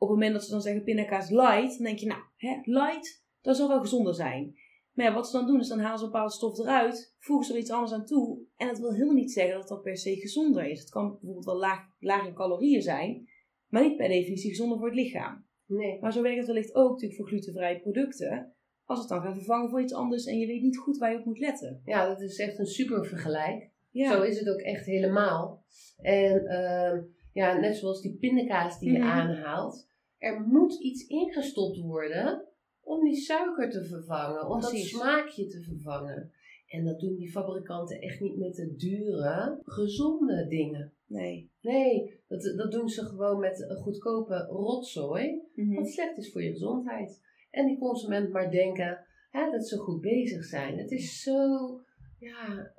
Op 0.04 0.10
het 0.10 0.18
moment 0.18 0.32
dat 0.32 0.44
ze 0.44 0.50
dan 0.50 0.60
zeggen 0.62 0.82
pindakaas 0.82 1.30
light, 1.30 1.74
dan 1.76 1.86
denk 1.86 1.98
je, 1.98 2.06
nou, 2.06 2.20
hè, 2.36 2.56
light, 2.62 3.24
dat 3.40 3.56
zal 3.56 3.68
wel 3.68 3.80
gezonder 3.80 4.14
zijn. 4.14 4.54
Maar 4.92 5.06
ja, 5.06 5.14
wat 5.14 5.26
ze 5.26 5.36
dan 5.36 5.46
doen, 5.46 5.60
is 5.60 5.68
dan 5.68 5.78
halen 5.78 5.98
ze 5.98 6.04
een 6.04 6.10
bepaalde 6.10 6.32
stof 6.32 6.58
eruit, 6.58 7.14
voegen 7.18 7.46
ze 7.46 7.52
er 7.52 7.58
iets 7.58 7.70
anders 7.70 7.92
aan 7.92 8.04
toe. 8.06 8.38
En 8.56 8.66
dat 8.66 8.78
wil 8.78 8.92
helemaal 8.92 9.14
niet 9.14 9.32
zeggen 9.32 9.58
dat 9.58 9.68
dat 9.68 9.82
per 9.82 9.96
se 9.96 10.16
gezonder 10.16 10.64
is. 10.66 10.80
Het 10.80 10.90
kan 10.90 11.10
bijvoorbeeld 11.10 11.44
wel 11.44 11.56
laag, 11.58 11.80
laag 11.98 12.26
in 12.26 12.34
calorieën 12.34 12.82
zijn, 12.82 13.28
maar 13.68 13.82
niet 13.82 13.96
per 13.96 14.08
definitie 14.08 14.50
gezonder 14.50 14.78
voor 14.78 14.86
het 14.86 14.96
lichaam. 14.96 15.46
Nee. 15.66 16.00
Maar 16.00 16.12
zo 16.12 16.22
werkt 16.22 16.38
het 16.38 16.46
wellicht 16.46 16.74
ook 16.74 16.90
natuurlijk 16.90 17.20
voor 17.20 17.28
glutenvrije 17.28 17.80
producten. 17.80 18.54
Als 18.84 18.98
het 18.98 19.08
dan 19.08 19.22
gaat 19.22 19.34
vervangen 19.36 19.70
voor 19.70 19.80
iets 19.82 19.94
anders 19.94 20.24
en 20.26 20.38
je 20.38 20.46
weet 20.46 20.62
niet 20.62 20.76
goed 20.78 20.98
waar 20.98 21.12
je 21.12 21.18
op 21.18 21.24
moet 21.24 21.38
letten. 21.38 21.80
Ja, 21.84 22.06
dat 22.06 22.20
is 22.20 22.38
echt 22.38 22.58
een 22.58 22.66
super 22.66 23.06
vergelijk. 23.06 23.70
Ja, 23.90 24.12
Zo 24.12 24.22
is 24.22 24.38
het 24.38 24.48
ook 24.48 24.60
echt 24.60 24.86
helemaal. 24.86 25.64
En 25.96 26.46
ehm, 26.46 27.02
ja, 27.32 27.58
net 27.58 27.76
zoals 27.76 28.00
die 28.02 28.16
pindakaas 28.16 28.78
die 28.78 28.92
je 28.92 28.98
Mhm. 28.98 29.08
aanhaalt. 29.08 29.88
Er 30.24 30.40
moet 30.40 30.80
iets 30.80 31.06
ingestopt 31.06 31.78
worden 31.78 32.48
om 32.80 33.04
die 33.04 33.16
suiker 33.16 33.70
te 33.70 33.84
vervangen. 33.84 34.48
Om 34.48 34.58
Precies. 34.58 34.92
dat 34.92 35.00
smaakje 35.00 35.46
te 35.46 35.62
vervangen. 35.62 36.32
En 36.66 36.84
dat 36.84 37.00
doen 37.00 37.14
die 37.14 37.30
fabrikanten 37.30 38.00
echt 38.00 38.20
niet 38.20 38.36
met 38.36 38.54
de 38.54 38.74
dure, 38.76 39.60
gezonde 39.62 40.46
dingen. 40.48 40.92
nee. 41.06 41.50
Nee, 41.60 42.20
dat, 42.28 42.42
dat 42.56 42.72
doen 42.72 42.88
ze 42.88 43.04
gewoon 43.04 43.40
met 43.40 43.60
een 43.68 43.76
goedkope 43.76 44.36
rotzooi. 44.36 45.42
Mhm. 45.54 45.74
Wat 45.74 45.88
slecht 45.88 46.16
is 46.16 46.32
voor 46.32 46.42
je 46.42 46.50
gezondheid. 46.50 47.20
En 47.50 47.66
die 47.66 47.78
consument 47.78 48.32
maar 48.32 48.50
denken 48.50 49.06
hè, 49.30 49.50
dat 49.50 49.68
ze 49.68 49.76
goed 49.78 50.00
bezig 50.00 50.44
zijn. 50.44 50.78
Het 50.78 50.90
is 50.90 51.22
zo, 51.22 51.38
ja, 52.24 52.72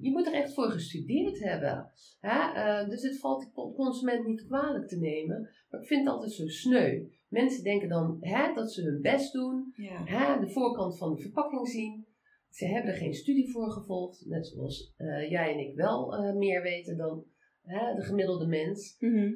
je 0.00 0.10
moet 0.10 0.26
er 0.26 0.32
echt 0.32 0.54
voor 0.54 0.70
gestudeerd 0.70 1.38
hebben. 1.38 1.92
Hè? 2.20 2.52
Eh, 2.52 2.88
dus 2.88 3.02
het 3.02 3.20
valt 3.20 3.42
de 3.42 3.72
consument 3.74 4.26
niet 4.26 4.46
kwalijk 4.46 4.88
te 4.88 4.98
nemen. 4.98 5.50
Maar 5.70 5.80
ik 5.80 5.86
vind 5.86 6.04
het 6.04 6.14
altijd 6.14 6.32
zo 6.32 6.46
sneu. 6.46 7.06
Mensen 7.28 7.64
denken 7.64 7.88
dan 7.88 8.16
hè, 8.20 8.54
dat 8.54 8.72
ze 8.72 8.82
hun 8.82 9.00
best 9.00 9.32
doen. 9.32 9.72
Ja. 9.76 10.04
Hè, 10.04 10.40
de 10.40 10.50
voorkant 10.52 10.98
van 10.98 11.14
de 11.14 11.22
verpakking 11.22 11.68
zien. 11.68 12.06
Ze 12.50 12.66
hebben 12.66 12.92
er 12.92 12.98
geen 12.98 13.14
studie 13.14 13.50
voor 13.50 13.70
gevolgd. 13.70 14.24
Net 14.26 14.46
zoals 14.46 14.92
eh, 14.96 15.30
jij 15.30 15.52
en 15.52 15.58
ik 15.58 15.74
wel 15.74 16.16
eh, 16.16 16.34
meer 16.34 16.62
weten 16.62 16.96
dan 16.96 17.24
hè, 17.62 17.94
de 17.94 18.02
gemiddelde 18.02 18.46
mens 18.46 18.96
Mhm. 18.98 19.32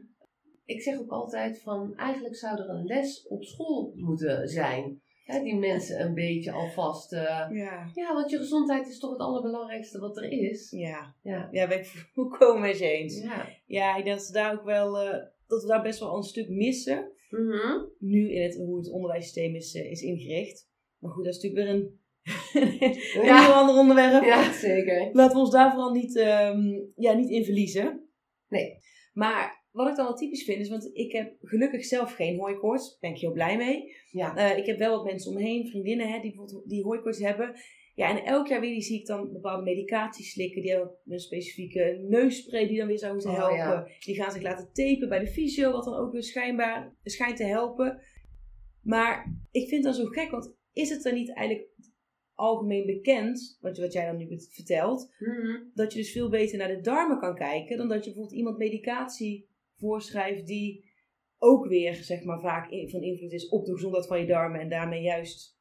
ik 0.64 0.82
zeg 0.82 0.98
ook 0.98 1.10
altijd 1.10 1.62
van 1.62 1.94
eigenlijk 1.94 2.36
zou 2.36 2.58
er 2.60 2.68
een 2.68 2.84
les 2.84 3.26
op 3.26 3.44
school 3.44 3.92
moeten 3.94 4.48
zijn. 4.48 5.00
Hè, 5.26 5.42
die 5.42 5.54
mensen 5.56 6.00
een 6.00 6.14
beetje 6.14 6.52
alvast. 6.52 7.12
eh, 7.12 7.46
Ja. 7.50 7.90
ja, 7.94 8.14
want 8.14 8.30
je 8.30 8.36
gezondheid 8.36 8.88
is 8.88 8.98
toch 8.98 9.10
het 9.10 9.20
allerbelangrijkste 9.20 9.98
wat 9.98 10.16
er 10.16 10.30
is. 10.32 10.70
Ja. 10.70 11.14
Ja. 11.22 11.48
Ja, 11.52 11.68
ben 11.68 11.78
ik 11.78 11.86
volkomen 12.14 12.68
je 12.76 12.88
eens. 12.88 13.20
Ja. 13.22 13.48
Ja, 13.66 13.96
ik 13.96 14.04
denk 14.04 14.16
dat 14.16 14.26
ze 14.26 14.32
daar 14.32 14.52
ook 14.52 14.64
wel, 14.64 14.98
eh, 15.00 15.22
dat 15.46 15.62
we 15.62 15.68
daar 15.68 15.82
best 15.82 16.00
wel 16.00 16.16
een 16.16 16.22
stuk 16.22 16.48
missen. 16.48 17.10
Mhm. 17.30 17.84
Nu 17.98 18.32
in 18.32 18.42
het, 18.42 18.54
hoe 18.56 18.76
het 18.76 18.90
onderwijssysteem 18.90 19.54
is, 19.54 19.74
eh, 19.74 19.90
is 19.90 20.02
ingericht. 20.02 20.68
Maar 20.98 21.10
goed, 21.10 21.24
dat 21.24 21.34
is 21.34 21.42
natuurlijk 21.42 21.68
weer 21.68 21.74
een, 21.80 22.00
een 23.20 23.24
Ja. 23.24 23.44
heel 23.44 23.54
ander 23.54 23.76
onderwerp. 23.76 24.24
ja, 24.24 24.52
zeker. 24.52 25.08
Laten 25.12 25.34
we 25.34 25.42
ons 25.42 25.50
daar 25.50 25.70
vooral 25.72 25.92
niet, 25.92 26.16
ehm, 26.16 26.60
ja, 26.96 27.12
niet 27.12 27.30
in 27.30 27.44
verliezen. 27.44 28.08
Nee. 28.48 28.78
Maar 29.12 29.64
wat 29.76 29.88
ik 29.88 29.96
dan 29.96 30.04
wel 30.06 30.14
typisch 30.16 30.44
vind, 30.44 30.60
is, 30.60 30.68
want 30.68 30.90
ik 30.92 31.12
heb 31.12 31.34
gelukkig 31.42 31.84
zelf 31.84 32.12
geen 32.14 32.38
hooikoorts. 32.38 32.90
Daar 32.90 32.98
ben 33.00 33.10
ik 33.10 33.18
heel 33.20 33.32
blij 33.32 33.56
mee. 33.56 33.94
Ja. 34.10 34.36
Eh, 34.36 34.58
ik 34.58 34.66
heb 34.66 34.78
wel 34.78 34.96
wat 34.96 35.04
mensen 35.04 35.30
om 35.30 35.36
me 35.36 35.42
heen, 35.42 35.66
vriendinnen, 35.68 36.08
hè, 36.08 36.20
die 36.20 36.30
bijvoorbeeld 36.34 36.68
die 36.68 36.82
hooikoorts 36.82 37.18
hebben. 37.18 37.54
Ja, 37.94 38.10
en 38.18 38.24
elk 38.24 38.46
jaar 38.46 38.60
weer 38.60 38.72
die 38.72 38.82
zie 38.82 39.00
ik 39.00 39.06
dan 39.06 39.32
bepaalde 39.32 39.62
medicatie 39.62 40.24
slikken. 40.24 40.62
Die 40.62 40.70
hebben 40.70 40.90
een 41.06 41.18
specifieke 41.20 42.04
neusspray 42.08 42.66
die 42.68 42.78
dan 42.78 42.86
weer 42.86 42.98
zou 42.98 43.12
moeten 43.12 43.30
Oh, 43.30 43.36
helpen. 43.36 43.58
ja. 43.66 43.86
Die 44.04 44.14
gaan 44.14 44.30
zich 44.32 44.42
laten 44.42 44.68
tapen 44.72 45.08
bij 45.08 45.18
de 45.18 45.26
fysio, 45.26 45.72
wat 45.72 45.84
dan 45.84 45.94
ook 45.94 46.12
weer 46.12 46.22
schijnbaar 46.22 46.94
schijnt 47.04 47.36
te 47.36 47.44
helpen. 47.44 48.00
Maar 48.82 49.36
ik 49.50 49.68
vind 49.68 49.84
dat 49.84 49.96
zo 49.96 50.04
gek, 50.04 50.30
want 50.30 50.54
is 50.72 50.90
het 50.90 51.02
dan 51.02 51.14
niet 51.14 51.32
eigenlijk 51.34 51.68
algemeen 52.34 52.86
bekend, 52.86 53.58
wat, 53.60 53.78
wat 53.78 53.92
jij 53.92 54.06
dan 54.06 54.16
nu 54.16 54.40
vertelt, 54.50 55.14
Mhm. 55.18 55.62
dat 55.74 55.92
je 55.92 55.98
dus 55.98 56.12
veel 56.12 56.28
beter 56.28 56.58
naar 56.58 56.68
de 56.68 56.80
darmen 56.80 57.18
kan 57.18 57.34
kijken 57.34 57.76
dan 57.76 57.88
dat 57.88 57.98
je 57.98 58.04
bijvoorbeeld 58.10 58.36
iemand 58.38 58.58
medicatie 58.58 59.48
voorschrijft 59.78 60.46
die 60.46 60.84
ook 61.38 61.66
weer, 61.66 61.94
zeg 61.94 62.24
maar, 62.24 62.40
vaak 62.40 62.70
in- 62.70 62.90
van 62.90 63.02
invloed 63.02 63.32
is 63.32 63.48
op 63.48 63.64
de 63.64 63.72
gezondheid 63.72 64.06
van 64.06 64.20
je 64.20 64.26
darmen 64.26 64.60
en 64.60 64.68
daarmee 64.68 65.02
juist 65.02 65.58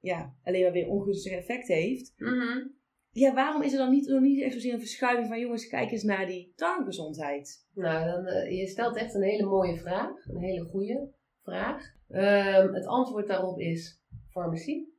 ja, 0.00 0.34
alleen 0.44 0.62
maar 0.62 0.72
weer 0.72 0.88
ongunstig 0.88 1.32
effect 1.32 1.68
heeft. 1.68 2.12
Mhm. 2.16 2.66
Ja, 3.10 3.34
waarom 3.34 3.62
is 3.62 3.72
er 3.72 3.78
dan 3.78 3.90
niet, 3.90 4.06
nog 4.08 4.20
niet 4.20 4.42
echt 4.42 4.52
zozeer 4.52 4.72
een 4.72 4.78
verschuiving 4.78 5.28
van 5.28 5.40
jongens, 5.40 5.68
kijk 5.68 5.90
eens 5.90 6.02
naar 6.02 6.26
die 6.26 6.52
darmgezondheid? 6.56 7.66
Nou, 7.74 8.10
dan, 8.10 8.26
eh, 8.26 8.58
je 8.58 8.66
stelt 8.66 8.96
echt 8.96 9.14
een 9.14 9.22
hele 9.22 9.46
mooie 9.46 9.76
vraag. 9.76 10.26
Een 10.26 10.40
hele 10.42 10.64
goede 10.64 11.12
vraag. 11.42 11.82
Ehm, 12.08 12.72
het 12.72 12.86
antwoord 12.86 13.26
daarop 13.26 13.58
is 13.60 14.02
farmacie. 14.30 14.96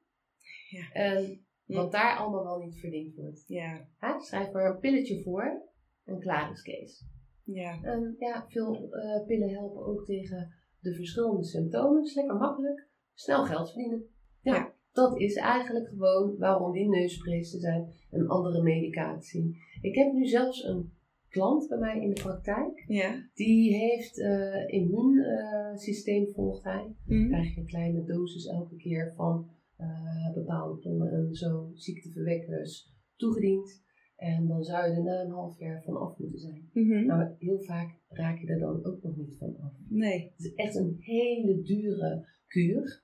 Ja. 0.70 0.92
En 0.92 1.46
wat 1.66 1.92
daar 1.92 2.18
allemaal 2.18 2.44
wel 2.44 2.60
niet 2.60 2.80
verdiend 2.80 3.16
wordt. 3.16 3.44
Ja. 3.48 3.88
Schrijf 4.20 4.52
maar 4.52 4.66
een 4.66 4.80
pilletje 4.80 5.22
voor 5.24 5.64
en 6.06 6.20
klaar 6.20 6.52
is 6.52 6.62
Kees. 6.62 7.06
Ja. 7.54 7.80
En 7.84 8.16
ja, 8.20 8.46
veel 8.48 8.92
eh, 8.94 9.26
pillen 9.26 9.50
helpen 9.50 9.86
ook 9.86 10.06
tegen 10.06 10.54
de 10.80 10.94
verschillende 10.96 11.44
symptomen. 11.44 12.04
is 12.04 12.16
lekker 12.16 12.36
makkelijk. 12.36 12.88
Snel 13.14 13.46
geld 13.46 13.68
verdienen. 13.72 14.04
Ja, 14.42 14.56
Ja. 14.56 14.74
dat 14.92 15.20
is 15.20 15.36
eigenlijk 15.36 15.88
gewoon 15.88 16.38
waarom 16.38 16.72
die 16.72 16.90
neussprays 16.90 17.54
er 17.54 17.60
zijn 17.60 17.94
en 18.12 18.28
andere 18.28 18.62
medicatie. 18.64 19.58
Ik 19.82 19.96
heb 19.96 20.14
nu 20.14 20.26
zelfs 20.26 20.64
een 20.64 20.92
klant 21.30 21.68
bij 21.68 21.78
mij 21.78 22.02
in 22.02 22.10
de 22.10 22.22
praktijk. 22.22 22.84
Ja. 22.88 23.30
Die 23.34 23.76
heeft 23.76 24.20
eh 24.20 24.68
immuunsysteem 24.68 26.28
volgt 26.34 26.64
hij. 26.64 26.96
Hm. 27.06 27.28
krijg 27.28 27.54
je 27.56 27.60
een 27.62 27.68
kleine 27.68 28.04
dosis 28.04 28.46
elke 28.46 28.76
keer 28.76 29.14
van 29.16 29.50
eh, 29.78 30.34
bepaalde 30.34 30.76
pollen 30.76 31.12
en 31.12 31.34
zo 31.34 31.70
ziekteverwekkers 31.74 32.94
toegediend. 33.16 33.88
En 34.20 34.48
dan 34.48 34.64
zou 34.64 34.90
je 34.90 34.96
er 34.96 35.04
na 35.04 35.22
een 35.22 35.32
half 35.32 35.60
jaar 35.60 35.84
van 35.84 35.98
af 35.98 36.18
moeten 36.18 36.40
zijn. 36.40 36.70
Mhm. 36.74 37.06
Maar 37.06 37.36
heel 37.38 37.60
vaak 37.62 37.90
raak 38.08 38.40
je 38.40 38.48
er 38.48 38.60
dan 38.60 38.86
ook 38.86 39.04
nog 39.04 39.16
niet 39.16 39.38
van 39.38 39.58
af. 39.58 39.74
Nee. 39.90 40.22
Het 40.36 40.46
is 40.46 40.54
echt 40.54 40.76
een 40.76 40.96
hele 41.00 41.62
dure 41.62 42.26
kuur. 42.48 43.04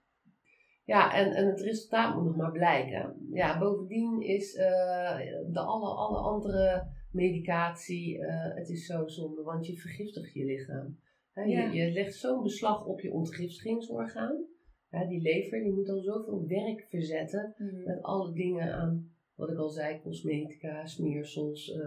Ja, 0.85 1.13
en, 1.13 1.31
en 1.31 1.47
het 1.47 1.61
resultaat 1.61 2.15
moet 2.15 2.25
nog 2.25 2.35
maar 2.35 2.51
blijken. 2.51 3.27
Ja, 3.31 3.59
bovendien 3.59 4.21
is 4.21 4.55
eh, 4.55 5.17
de 5.51 5.59
alle, 5.59 5.89
alle 5.95 6.17
andere 6.17 6.87
medicatie, 7.11 8.25
eh, 8.25 8.55
het 8.55 8.69
is 8.69 8.85
zo 8.85 9.07
zonde, 9.07 9.41
want 9.43 9.65
je 9.65 9.77
vergiftigt 9.77 10.33
je 10.33 10.45
lichaam. 10.45 10.97
Ja. 11.33 11.43
je, 11.43 11.77
je 11.77 11.91
legt 11.91 12.15
zo'n 12.15 12.43
beslag 12.43 12.85
op 12.85 12.99
je 12.99 13.11
ontgiftigingsorgaan. 13.11 14.45
Ja, 14.89 15.07
die 15.07 15.21
lever 15.21 15.63
die 15.63 15.73
moet 15.73 15.89
al 15.89 16.01
zoveel 16.01 16.47
werk 16.47 16.85
verzetten 16.89 17.53
Mhm. 17.57 17.83
met 17.83 18.01
alle 18.01 18.33
dingen 18.33 18.73
aan, 18.73 19.14
wat 19.35 19.49
ik 19.49 19.57
al 19.57 19.69
zei, 19.69 20.01
cosmetica, 20.01 20.85
smeersels, 20.85 21.71
eh, 21.71 21.79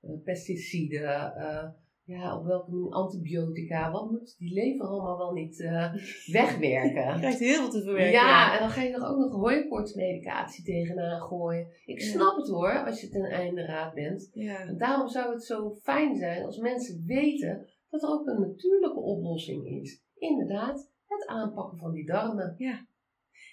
eh, 0.00 0.22
pesticiden, 0.24 1.34
eh, 1.36 1.68
ja, 2.06 2.38
op 2.38 2.44
welke 2.46 2.70
manier, 2.70 2.92
antibiotica. 2.92 3.90
Wat 3.90 4.10
moet 4.10 4.34
die 4.38 4.52
lever 4.52 4.86
allemaal 4.86 5.18
wel 5.18 5.32
niet 5.32 5.60
eh, 5.60 5.94
Je 6.26 6.32
wegwerken? 6.32 7.16
krijgt 7.18 7.38
heel 7.38 7.54
veel 7.60 7.70
te 7.70 7.82
verwerken. 7.82 8.12
Ja, 8.12 8.52
en 8.54 8.58
dan 8.58 8.70
ga 8.70 8.82
je 8.82 8.92
er 8.92 9.06
ook 9.06 9.16
nog 9.18 9.32
hooikoortsmedicatie 9.32 10.64
tegenaan 10.64 11.20
gooien. 11.20 11.66
Ik 11.84 12.00
Ja. 12.00 12.06
snap 12.06 12.36
het 12.36 12.48
hoor, 12.48 12.84
als 12.86 13.00
je 13.00 13.08
ten 13.08 13.24
einde 13.24 13.64
raad 13.64 13.94
bent. 13.94 14.30
Ja. 14.32 14.58
En 14.66 14.78
daarom 14.78 15.08
zou 15.08 15.32
het 15.32 15.44
zo 15.44 15.74
fijn 15.82 16.16
zijn 16.16 16.44
als 16.44 16.58
mensen 16.58 17.02
weten 17.06 17.68
dat 17.90 18.02
er 18.02 18.08
ook 18.08 18.26
een 18.26 18.40
natuurlijke 18.40 19.00
oplossing 19.00 19.66
is. 19.80 20.02
Inderdaad, 20.14 20.90
het 21.06 21.26
aanpakken 21.26 21.78
van 21.78 21.92
die 21.92 22.06
darmen. 22.06 22.54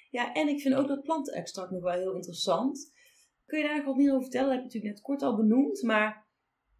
Ja, 0.10 0.34
en 0.34 0.48
ik 0.48 0.60
vind 0.60 0.76
ook 0.76 0.88
dat 0.88 1.02
plantenextract 1.04 1.72
nog 1.72 1.82
wel 1.82 1.94
heel 2.00 2.16
interessant. 2.16 2.92
Kun 3.52 3.60
je 3.60 3.68
daar 3.68 3.78
nog 3.78 3.86
wat 3.86 3.98
meer 3.98 4.12
over 4.12 4.22
vertellen? 4.22 4.48
Dat 4.48 4.56
heb 4.56 4.72
je 4.72 4.78
natuurlijk 4.78 4.94
net 4.94 5.04
kort 5.04 5.22
al 5.22 5.36
benoemd. 5.36 5.82
Maar 5.82 6.28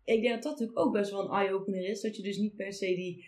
ik 0.04 0.22
denk 0.22 0.34
dat 0.34 0.44
dat 0.44 0.52
natuurlijk 0.52 0.80
ook 0.80 0.94
best 0.94 1.12
wel 1.12 1.24
een 1.24 1.38
eye-opener 1.40 1.90
is. 1.90 2.02
Dat 2.02 2.16
je 2.16 2.24
dus 2.24 2.38
niet 2.38 2.56
per 2.56 2.74
se 2.74 2.86
die 2.86 3.26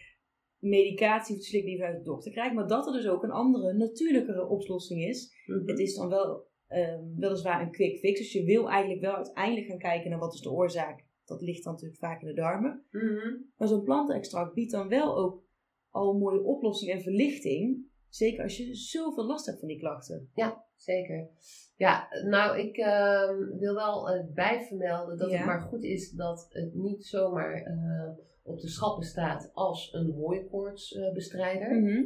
medicatie 0.59 1.35
of 1.35 1.41
het 1.41 1.49
slik 1.49 1.63
die 1.63 1.71
je 1.71 1.77
vanuit 1.77 1.97
de 1.97 2.03
dokter 2.03 2.31
krijgt. 2.31 2.53
Maar 2.53 2.67
dat 2.67 2.87
er 2.87 2.93
dus 2.93 3.07
ook 3.07 3.23
een 3.23 3.31
andere, 3.31 3.73
natuurlijkere 3.73 4.47
oplossing 4.47 5.03
is. 5.03 5.33
Het 5.65 5.79
is 5.79 5.95
dan 5.95 6.09
wel 6.09 6.47
ehm, 6.67 7.03
weliswaar 7.15 7.61
een 7.61 7.71
quick 7.71 7.97
fix. 7.97 8.19
Dus 8.19 8.31
je 8.31 8.43
wil 8.43 8.69
eigenlijk 8.69 9.01
wel 9.01 9.15
uiteindelijk 9.15 9.67
gaan 9.67 9.77
kijken 9.77 10.09
naar 10.09 10.19
wat 10.19 10.33
is 10.33 10.41
de 10.41 10.51
oorzaak. 10.51 11.05
Dat 11.25 11.41
ligt 11.41 11.63
dan 11.63 11.73
natuurlijk 11.73 11.99
vaak 11.99 12.21
in 12.21 12.27
de 12.27 12.33
darmen. 12.33 12.85
Mhm. 12.91 13.35
Maar 13.57 13.67
zo'n 13.67 13.83
plantenextract 13.83 14.53
biedt 14.53 14.71
dan 14.71 14.87
wel 14.87 15.17
ook 15.17 15.43
al 15.89 16.13
een 16.13 16.19
mooie 16.19 16.43
oplossing 16.43 16.91
en 16.91 17.01
verlichting. 17.01 17.91
Zeker 18.15 18.43
als 18.43 18.57
je 18.57 18.75
zoveel 18.75 19.25
last 19.25 19.45
hebt 19.45 19.59
van 19.59 19.67
die 19.67 19.79
klachten. 19.79 20.29
Zeker. 20.75 21.29
Ja, 21.75 22.07
nou, 22.25 22.59
ik 22.59 22.77
ehm, 22.77 23.57
wil 23.59 23.73
wel 23.73 24.09
eh, 24.09 24.25
bijvermelden 24.33 25.17
dat 25.17 25.29
Ja. 25.29 25.37
het 25.37 25.45
maar 25.45 25.61
goed 25.61 25.83
is 25.83 26.11
dat 26.11 26.47
het 26.49 26.73
niet 26.73 27.05
zomaar 27.05 27.53
eh, 27.53 28.09
op 28.43 28.59
de 28.59 28.67
schappen 28.67 29.03
staat 29.03 29.51
als 29.53 29.93
een 29.93 30.11
hooikoortsbestrijder. 30.11 31.81
Mhm. 31.81 32.03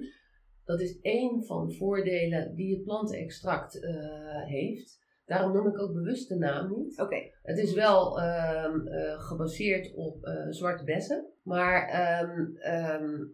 Dat 0.65 0.81
is 0.81 0.99
één 1.01 1.43
van 1.45 1.67
de 1.67 1.73
voordelen 1.73 2.55
die 2.55 2.75
het 2.75 2.83
plantenextract 2.83 3.83
eh, 3.83 4.43
heeft. 4.43 5.05
Daarom 5.25 5.53
noem 5.53 5.67
ik 5.67 5.79
ook 5.79 5.93
bewust 5.93 6.29
de 6.29 6.35
naam 6.35 6.77
niet. 6.77 6.99
Oké. 6.99 7.31
Het 7.43 7.57
is 7.57 7.73
wel 7.73 8.21
ehm, 8.21 8.87
eh, 8.87 9.19
gebaseerd 9.19 9.93
op 9.95 10.17
zwarte 10.49 10.83
bessen. 10.83 11.25
Maar 11.43 11.87
ehm, 11.89 13.25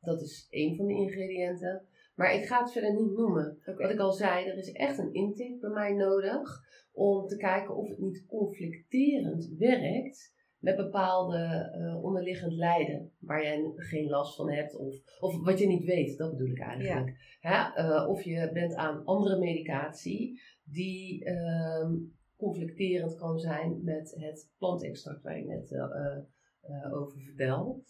dat 0.00 0.22
is 0.22 0.46
één 0.50 0.76
van 0.76 0.86
de 0.86 0.94
ingrediënten. 0.94 1.86
Maar 2.14 2.34
ik 2.34 2.44
ga 2.44 2.60
het 2.60 2.72
verder 2.72 2.94
niet 2.94 3.16
noemen. 3.16 3.58
Wat 3.76 3.90
ik 3.90 3.98
al 3.98 4.12
zei, 4.12 4.46
er 4.46 4.56
is 4.56 4.72
echt 4.72 4.98
een 4.98 5.12
intake 5.12 5.58
bij 5.60 5.70
mij 5.70 5.92
nodig. 5.92 6.66
Om 6.92 7.26
te 7.26 7.36
kijken 7.36 7.76
of 7.76 7.88
het 7.88 7.98
niet 7.98 8.26
conflicterend 8.26 9.54
werkt 9.58 10.36
met 10.58 10.76
bepaalde 10.76 11.38
eh, 11.38 12.04
onderliggend 12.04 12.52
lijden. 12.52 13.12
Waar 13.18 13.42
jij 13.42 13.72
geen 13.76 14.08
last 14.08 14.36
van 14.36 14.50
hebt. 14.50 14.76
Of, 14.76 14.94
of 15.20 15.44
wat 15.44 15.58
je 15.58 15.66
niet 15.66 15.84
weet, 15.84 16.18
dat 16.18 16.30
bedoel 16.30 16.50
ik 16.50 16.60
eigenlijk. 16.60 17.36
Hè? 17.40 17.74
Eh, 17.74 18.08
of 18.08 18.22
je 18.22 18.50
bent 18.52 18.74
aan 18.74 19.04
andere 19.04 19.38
medicatie 19.38 20.40
die 20.64 21.24
ehm, 21.24 21.92
conflicterend 22.36 23.16
kan 23.16 23.38
zijn 23.38 23.84
met 23.84 24.14
het 24.18 24.50
plantextract 24.58 25.22
waar 25.22 25.38
ik 25.38 25.46
net 25.46 25.72
eh, 25.72 26.92
over 26.92 27.20
vertel. 27.20 27.82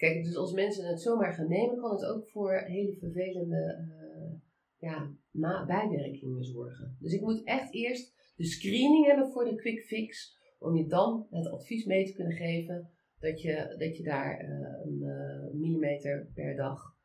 Kijk, 0.00 0.24
dus 0.24 0.36
als 0.36 0.52
mensen 0.52 0.88
het 0.88 1.00
zomaar 1.00 1.32
gaan 1.32 1.48
nemen, 1.48 1.76
kan 1.76 1.90
het 1.90 2.04
ook 2.04 2.28
voor 2.28 2.52
hele 2.52 2.96
vervelende 2.96 3.76
eh, 3.78 4.32
ja, 4.78 5.14
na- 5.30 5.66
bijwerkingen 5.66 6.44
zorgen. 6.44 6.96
Dus 7.00 7.12
ik 7.12 7.20
moet 7.20 7.44
echt 7.44 7.74
eerst 7.74 8.32
de 8.36 8.44
screening 8.44 9.06
hebben 9.06 9.30
voor 9.32 9.44
de 9.44 9.54
quick 9.54 9.84
fix, 9.84 10.38
om 10.58 10.76
je 10.76 10.86
dan 10.86 11.26
het 11.30 11.46
advies 11.46 11.84
mee 11.84 12.04
te 12.06 12.12
kunnen 12.14 12.36
geven 12.36 12.90
dat 13.18 13.42
je, 13.42 13.74
dat 13.78 13.96
je 13.96 14.02
daar 14.02 14.38
eh, 14.38 14.48
een 14.84 15.02
eh, 15.02 15.60
millimeter 15.60 16.30
per 16.34 16.56
dag 16.56 16.98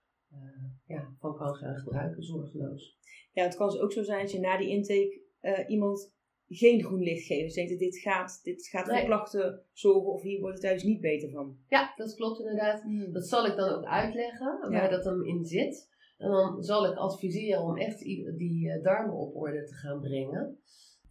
ja, 0.86 1.16
van 1.20 1.36
kan 1.36 1.56
gaan 1.56 1.76
gebruiken, 1.76 2.24
zorgeloos. 2.24 2.98
Ja, 3.32 3.44
het 3.44 3.56
kan 3.56 3.70
dus 3.70 3.80
ook 3.80 3.92
zo 3.92 4.04
zijn 4.04 4.22
dat 4.22 4.32
je 4.32 4.40
na 4.40 4.58
die 4.58 4.70
intake 4.70 5.22
iemand 5.68 6.15
geen 6.48 6.84
groen 6.84 7.02
licht. 7.02 7.28
Dus 7.28 7.54
denkt 7.54 7.70
dat 7.72 7.80
dit 7.80 7.98
gaat, 7.98 8.40
dit 8.44 8.68
gaat 8.68 8.90
voor 8.90 9.06
klachten 9.06 9.62
zorgen 9.74 10.12
of 10.12 10.22
hier 10.22 10.40
wordt 10.40 10.56
het 10.58 10.64
thuis 10.66 10.84
niet 10.84 11.02
beter 11.02 11.30
van. 11.30 11.58
Ja, 11.68 11.94
dat 11.96 12.16
klopt 12.16 12.40
inderdaad. 12.40 12.84
Dat 13.14 13.28
zal 13.28 13.46
ik 13.46 13.56
dan 13.56 13.70
ook 13.70 13.86
uitleggen, 13.86 14.58
Ja. 14.62 14.70
waar 14.70 14.90
dat 14.90 15.06
hem 15.06 15.24
in 15.24 15.46
zit. 15.46 15.94
En 16.18 16.30
dan 16.32 16.64
zal 16.64 16.86
ik 16.92 16.98
adviseren 16.98 17.62
om 17.62 17.78
echt 17.78 18.00
die 18.38 18.72
eh, 18.72 18.84
darmen 18.84 19.16
op 19.16 19.36
orde 19.36 19.64
te 19.64 19.74
gaan 19.74 20.02
brengen. 20.02 20.58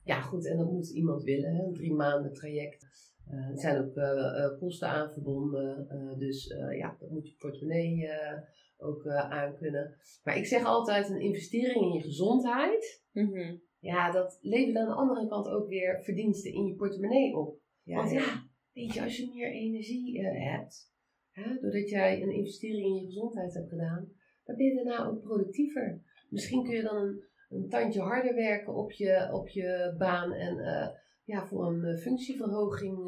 Ja, 0.05 0.21
goed, 0.21 0.47
en 0.47 0.57
dat 0.59 0.71
moet 0.71 0.91
iemand 0.91 1.23
willen, 1.23 1.55
hè? 1.55 1.65
een 1.65 1.73
drie 1.75 1.93
maanden 1.93 2.33
traject. 2.33 2.87
Eh, 3.31 3.49
er 3.51 3.59
zijn 3.59 3.79
ook 3.85 3.97
eh, 3.97 4.45
eh, 4.45 4.59
kosten 4.59 4.89
aan 4.89 5.13
verbonden, 5.13 5.89
eh, 5.89 6.19
dus 6.19 6.47
eh, 6.49 6.79
ja, 6.79 6.97
dat 7.01 7.11
moet 7.11 7.29
je 7.29 7.35
portemonnee 7.39 8.07
eh, 8.09 8.39
ook 8.79 9.05
eh 9.05 9.31
aankunnen. 9.31 9.97
Maar 10.25 10.37
ik 10.37 10.47
zeg 10.47 10.65
altijd, 10.65 11.09
een 11.11 11.21
investering 11.21 11.85
in 11.85 11.93
je 11.93 12.03
gezondheid, 12.03 13.03
Mhm. 13.13 13.57
Ja, 13.85 14.11
dat 14.11 14.39
levert 14.43 14.77
aan 14.77 14.87
de 14.87 14.95
andere 14.95 15.29
kant 15.29 15.49
ook 15.49 15.69
weer 15.69 16.03
verdiensten 16.03 16.53
in 16.53 16.67
je 16.67 16.75
portemonnee 16.75 17.37
op. 17.37 17.59
Ja, 17.83 17.97
Want 17.97 18.11
ja. 18.11 18.49
weet 18.73 18.95
je, 18.95 19.03
als 19.03 19.17
je 19.17 19.31
meer 19.35 19.53
energie 19.53 20.19
eh, 20.19 20.51
hebt, 20.51 20.93
hè, 21.31 21.59
doordat 21.61 21.89
jij 21.89 22.23
een 22.23 22.35
investering 22.35 22.87
in 22.87 22.95
je 22.95 23.05
gezondheid 23.05 23.55
hebt 23.55 23.69
gedaan, 23.69 24.13
dan 24.45 24.57
ben 24.57 24.67
je 24.67 24.75
daarna 24.75 25.07
ook 25.07 25.23
productiever. 25.23 26.03
Misschien 26.31 26.65
kun 26.65 26.75
je 26.75 26.83
dan 26.83 26.97
een, 26.97 27.25
een 27.49 27.69
tandje 27.69 28.01
harder 28.01 28.35
werken 28.35 28.75
op 28.75 28.93
je, 28.93 29.29
op 29.33 29.49
je 29.49 29.95
baan 29.99 30.33
en 30.33 30.59
eh, 30.59 30.89
ja, 31.25 31.47
voor 31.47 31.67
een 31.67 31.85
eh, 31.85 32.01
functieverhoging 32.01 32.99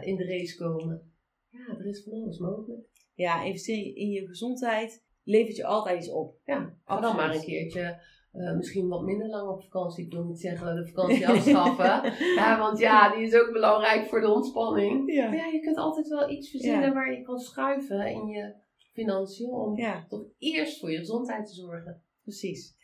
in 0.00 0.16
de 0.16 0.26
race 0.26 0.56
komen. 0.58 1.12
Ja, 1.48 1.78
er 1.78 1.86
is 1.86 2.02
van 2.02 2.12
alles 2.12 2.38
mogelijk. 2.38 2.86
ja, 3.14 3.42
investeren 3.42 3.94
in 3.94 4.10
je 4.10 4.26
gezondheid 4.26 5.04
levert 5.22 5.56
je 5.56 5.64
altijd 5.64 5.98
iets 5.98 6.10
op. 6.10 6.40
Ja, 6.44 6.78
ga 6.84 7.00
dan 7.00 7.16
maar 7.16 7.34
een 7.34 7.44
keertje 7.44 8.00
eh, 8.36 8.56
misschien 8.56 8.88
wat 8.88 9.02
minder 9.02 9.28
lang 9.28 9.48
op 9.48 9.62
vakantie. 9.62 10.04
Ik 10.04 10.12
wil 10.12 10.24
niet 10.24 10.40
zeggen 10.40 10.76
de 10.76 10.86
vakantie 10.86 11.28
afschaffen. 11.32 12.12
ja, 12.34 12.58
want 12.58 12.78
ja, 12.78 13.14
die 13.14 13.24
is 13.26 13.34
ook 13.34 13.52
belangrijk 13.52 14.06
voor 14.06 14.20
de 14.20 14.32
ontspanning. 14.32 15.12
Ja. 15.12 15.28
Maar 15.28 15.36
ja, 15.36 15.46
je 15.46 15.60
kunt 15.60 15.76
altijd 15.76 16.08
wel 16.08 16.30
iets 16.30 16.50
verzinnen 16.50 16.80
Ja. 16.88 16.92
waar 16.92 17.12
je 17.12 17.22
kan 17.22 17.38
schuiven 17.38 18.06
in 18.06 18.26
je 18.26 18.54
financiën 18.92 19.50
om 19.50 19.76
ja, 19.78 20.06
toch 20.08 20.24
eerst 20.38 20.80
voor 20.80 20.90
je 20.90 20.98
gezondheid 20.98 21.46
te 21.46 21.54
zorgen. 21.54 22.02
precies. 22.22 22.74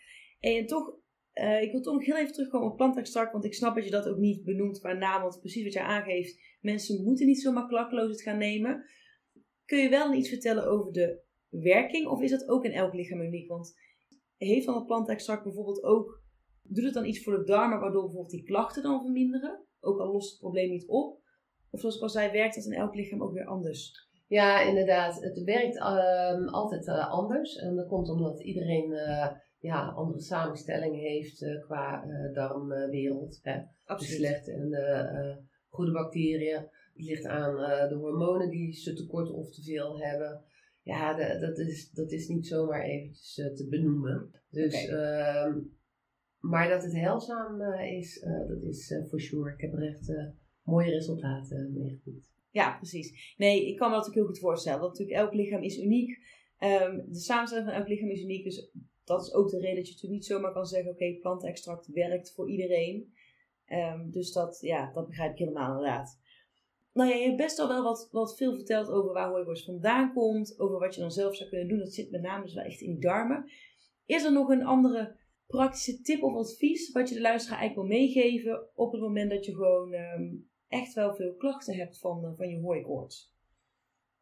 En 0.40 0.66
toch, 0.66 0.94
eh, 1.32 1.62
ik 1.62 1.70
wil 1.72 1.80
toch 1.80 1.94
nog 1.94 2.04
heel 2.04 2.16
even 2.16 2.32
terugkomen 2.32 2.70
op 2.70 2.76
plantextract, 2.76 3.32
want 3.32 3.44
ik 3.44 3.54
snap 3.54 3.74
dat 3.74 3.84
je 3.84 3.90
dat 3.90 4.08
ook 4.08 4.16
niet 4.18 4.44
benoemt 4.44 4.78
qua 4.80 4.92
naam, 4.92 5.22
want 5.22 5.40
precies 5.40 5.64
wat 5.64 5.72
je 5.72 5.82
aangeeft, 5.82 6.40
mensen 6.60 7.04
moeten 7.04 7.26
niet 7.26 7.40
zomaar 7.40 7.66
klakkeloos 7.66 8.10
het 8.10 8.22
gaan 8.22 8.38
nemen. 8.38 8.84
Kun 9.64 9.78
je 9.78 9.88
wel 9.88 10.12
iets 10.12 10.28
vertellen 10.28 10.66
over 10.66 10.92
de 10.92 11.20
werking, 11.48 12.06
of 12.06 12.20
is 12.22 12.30
dat 12.30 12.48
ook 12.48 12.64
in 12.64 12.72
elk 12.72 12.94
lichaam 12.94 13.20
uniek? 13.20 13.48
Want 13.48 13.74
heeft 14.48 14.66
dan 14.66 14.74
het 14.74 14.86
plantextract 14.86 15.42
bijvoorbeeld 15.42 15.82
ook, 15.82 16.22
doet 16.62 16.84
het 16.84 16.94
dan 16.94 17.06
iets 17.06 17.22
voor 17.22 17.36
de 17.36 17.44
darmen, 17.44 17.80
waardoor 17.80 18.02
bijvoorbeeld 18.02 18.32
die 18.32 18.42
klachten 18.42 18.82
dan 18.82 19.00
verminderen? 19.00 19.64
Ook 19.80 19.98
al 19.98 20.12
lost 20.12 20.30
het 20.30 20.40
probleem 20.40 20.70
niet 20.70 20.88
op? 20.88 21.20
Of 21.70 21.80
zoals 21.80 21.96
ik 21.96 22.02
al 22.02 22.08
zei, 22.08 22.32
werkt 22.32 22.54
dat 22.54 22.64
in 22.64 22.72
elk 22.72 22.94
lichaam 22.94 23.22
ook 23.22 23.32
weer 23.32 23.46
anders? 23.46 24.10
Ja, 24.32 24.60
inderdaad. 24.60 25.22
Het 25.22 25.42
werkt 25.44 25.76
ehm, 25.76 26.48
altijd 26.48 26.86
eh, 26.86 27.10
anders. 27.10 27.56
En 27.56 27.76
dat 27.76 27.86
komt 27.86 28.08
omdat 28.08 28.42
iedereen 28.42 28.92
eh, 28.92 29.28
ja, 29.58 29.88
andere 29.88 30.20
samenstelling 30.20 31.00
heeft 31.00 31.42
uh, 31.42 31.62
qua 31.62 32.04
uh, 32.04 32.34
darmwereld. 32.34 33.40
de 33.42 33.64
slechte 33.96 34.52
en 34.52 34.70
de 34.70 35.36
goede 35.68 35.92
bacteriën. 35.92 36.56
Het 36.94 37.04
ligt 37.04 37.24
aan 37.24 37.56
de 37.88 37.94
hormonen 37.94 38.50
die 38.50 38.72
ze 38.72 38.94
tekort 38.94 39.30
of 39.30 39.50
te 39.50 39.62
veel 39.62 40.00
hebben. 40.00 40.44
Ja, 40.82 41.14
de, 41.14 41.38
dat, 41.40 41.58
is, 41.58 41.90
dat 41.90 42.12
is 42.12 42.28
niet 42.28 42.46
zomaar 42.46 42.82
eventjes 42.82 43.34
te 43.34 43.66
benoemen. 43.70 44.30
Dus, 44.50 44.86
ehm, 44.86 45.58
maar 46.38 46.68
dat 46.68 46.82
het 46.82 46.92
heilzaam 46.92 47.62
is, 47.80 48.20
dat 48.48 48.62
is 48.62 48.94
for 49.08 49.20
sure. 49.20 49.52
Ik 49.52 49.60
heb 49.60 49.72
er 49.72 49.86
echt 49.86 50.12
mooie 50.62 50.90
resultaten 50.90 51.72
mee 51.72 52.00
geboekt. 52.02 52.32
Ja, 52.50 52.76
precies. 52.76 53.34
Nee, 53.36 53.68
ik 53.68 53.76
kan 53.76 53.90
me 53.90 53.96
dat 53.96 54.06
ook 54.06 54.14
heel 54.14 54.26
goed 54.26 54.38
voorstellen. 54.38 54.80
Want 54.80 54.92
natuurlijk 54.92 55.18
elk 55.18 55.34
lichaam 55.34 55.62
is 55.62 55.78
uniek. 55.78 56.10
Um, 56.58 57.04
de 57.08 57.18
samenstelling 57.18 57.68
van 57.68 57.78
elk 57.78 57.88
lichaam 57.88 58.08
is 58.08 58.22
uniek. 58.22 58.44
Dus 58.44 58.70
dat 59.04 59.22
is 59.22 59.34
ook 59.34 59.50
de 59.50 59.58
reden 59.58 59.76
dat 59.76 59.86
je 59.86 59.92
natuurlijk 59.92 60.20
niet 60.20 60.30
zomaar 60.30 60.52
kan 60.52 60.66
zeggen: 60.66 60.90
oké, 60.90 61.04
okay, 61.04 61.18
plantextract 61.18 61.86
werkt 61.86 62.34
voor 62.34 62.50
iedereen. 62.50 63.12
Um, 63.66 64.10
dus 64.10 64.32
dat, 64.32 64.58
ja, 64.60 64.92
dat 64.92 65.06
begrijp 65.06 65.32
ik 65.32 65.38
helemaal 65.38 65.70
inderdaad. 65.70 66.20
Nou 66.92 67.10
ja, 67.10 67.16
je 67.16 67.24
hebt 67.24 67.36
best 67.36 67.58
al 67.58 67.68
wel 67.68 67.82
wat, 67.82 68.08
wat 68.10 68.36
veel 68.36 68.54
verteld 68.54 68.88
over 68.88 69.12
waar 69.12 69.28
hooiworst 69.28 69.64
vandaan 69.64 70.12
komt. 70.12 70.58
Over 70.58 70.78
wat 70.78 70.94
je 70.94 71.00
dan 71.00 71.10
zelf 71.10 71.36
zou 71.36 71.48
kunnen 71.48 71.68
doen. 71.68 71.78
Dat 71.78 71.92
zit 71.92 72.10
met 72.10 72.22
name 72.22 72.42
dus 72.42 72.54
wel 72.54 72.64
echt 72.64 72.80
in 72.80 72.90
die 72.90 73.00
darmen. 73.00 73.50
Is 74.04 74.24
er 74.24 74.32
nog 74.32 74.48
een 74.48 74.64
andere 74.64 75.16
praktische 75.46 76.00
tip 76.00 76.22
of 76.22 76.34
advies 76.34 76.92
wat 76.92 77.08
je 77.08 77.14
de 77.14 77.20
luisteraar 77.20 77.58
eigenlijk 77.58 77.88
wil 77.88 77.98
meegeven 77.98 78.68
op 78.74 78.92
het 78.92 79.00
moment 79.00 79.30
dat 79.30 79.44
je 79.44 79.54
gewoon 79.54 79.92
um, 79.92 80.50
echt 80.68 80.94
wel 80.94 81.14
veel 81.14 81.34
klachten 81.34 81.74
hebt 81.74 81.98
van, 81.98 82.24
uh, 82.24 82.30
van 82.36 82.48
je 82.48 82.60
hooikoorts? 82.60 83.30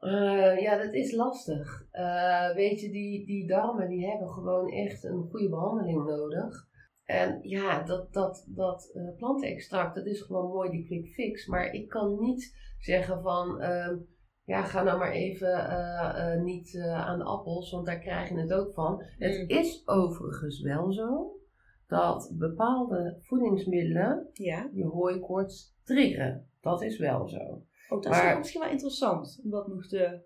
Uh, 0.00 0.61
ja, 0.61 0.76
dat 0.76 0.94
is 0.94 1.12
lastig. 1.12 1.87
Uh, 1.92 2.54
weet 2.54 2.80
je, 2.80 2.90
die, 2.90 3.26
die 3.26 3.46
darmen 3.46 3.88
die 3.88 4.06
hebben 4.06 4.28
gewoon 4.28 4.70
echt 4.70 5.04
een 5.04 5.28
goede 5.30 5.48
behandeling 5.48 6.04
nodig. 6.04 6.69
En 7.11 7.38
ja, 7.42 7.83
dat, 7.83 8.12
dat, 8.12 8.44
dat 8.49 8.90
uh, 8.94 9.16
plantenextract, 9.16 9.94
dat 9.94 10.07
is 10.07 10.20
gewoon 10.20 10.51
mooi 10.51 10.70
die 10.70 10.87
quick 10.87 11.07
fix. 11.07 11.46
Maar 11.46 11.73
ik 11.73 11.88
kan 11.88 12.20
niet 12.20 12.57
zeggen 12.79 13.23
van, 13.23 13.61
ehm, 13.61 13.96
ja, 14.44 14.62
ga 14.62 14.83
nou 14.83 14.99
maar 14.99 15.12
even 15.12 16.44
niet 16.44 16.81
aan 16.81 17.18
de 17.18 17.25
appels, 17.25 17.70
want 17.70 17.87
daar 17.87 17.99
krijg 17.99 18.29
je 18.29 18.38
het 18.38 18.53
ook 18.53 18.73
van. 18.73 19.05
Het 19.18 19.38
mm. 19.38 19.49
is 19.49 19.83
overigens 19.87 20.61
wel 20.61 20.92
zo 20.92 21.38
dat 21.87 22.33
bepaalde 22.38 23.18
voedingsmiddelen 23.20 24.31
ja. 24.33 24.70
je 24.73 24.85
hooikoorts 24.85 25.77
triggeren. 25.85 26.49
Dat 26.61 26.83
is 26.83 26.99
wel 26.99 27.29
zo. 27.29 27.62
Oh, 27.88 28.03
dat 28.03 28.14
is 28.14 28.37
misschien 28.37 28.61
wel 28.61 28.70
interessant 28.70 29.40
om 29.44 29.51
dat 29.51 29.68
nog 29.68 29.87
te 29.87 30.23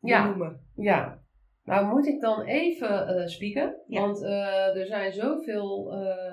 ja, 0.00 0.28
noemen. 0.28 0.60
Ja. 0.74 1.22
Nou 1.68 1.86
moet 1.86 2.06
ik 2.06 2.20
dan 2.20 2.42
even 2.42 3.16
uh, 3.16 3.26
spieken. 3.26 3.76
Want 3.86 4.22
uh, 4.22 4.76
er 4.76 4.86
zijn 4.86 5.12
zoveel 5.12 5.92
uh, 5.94 6.32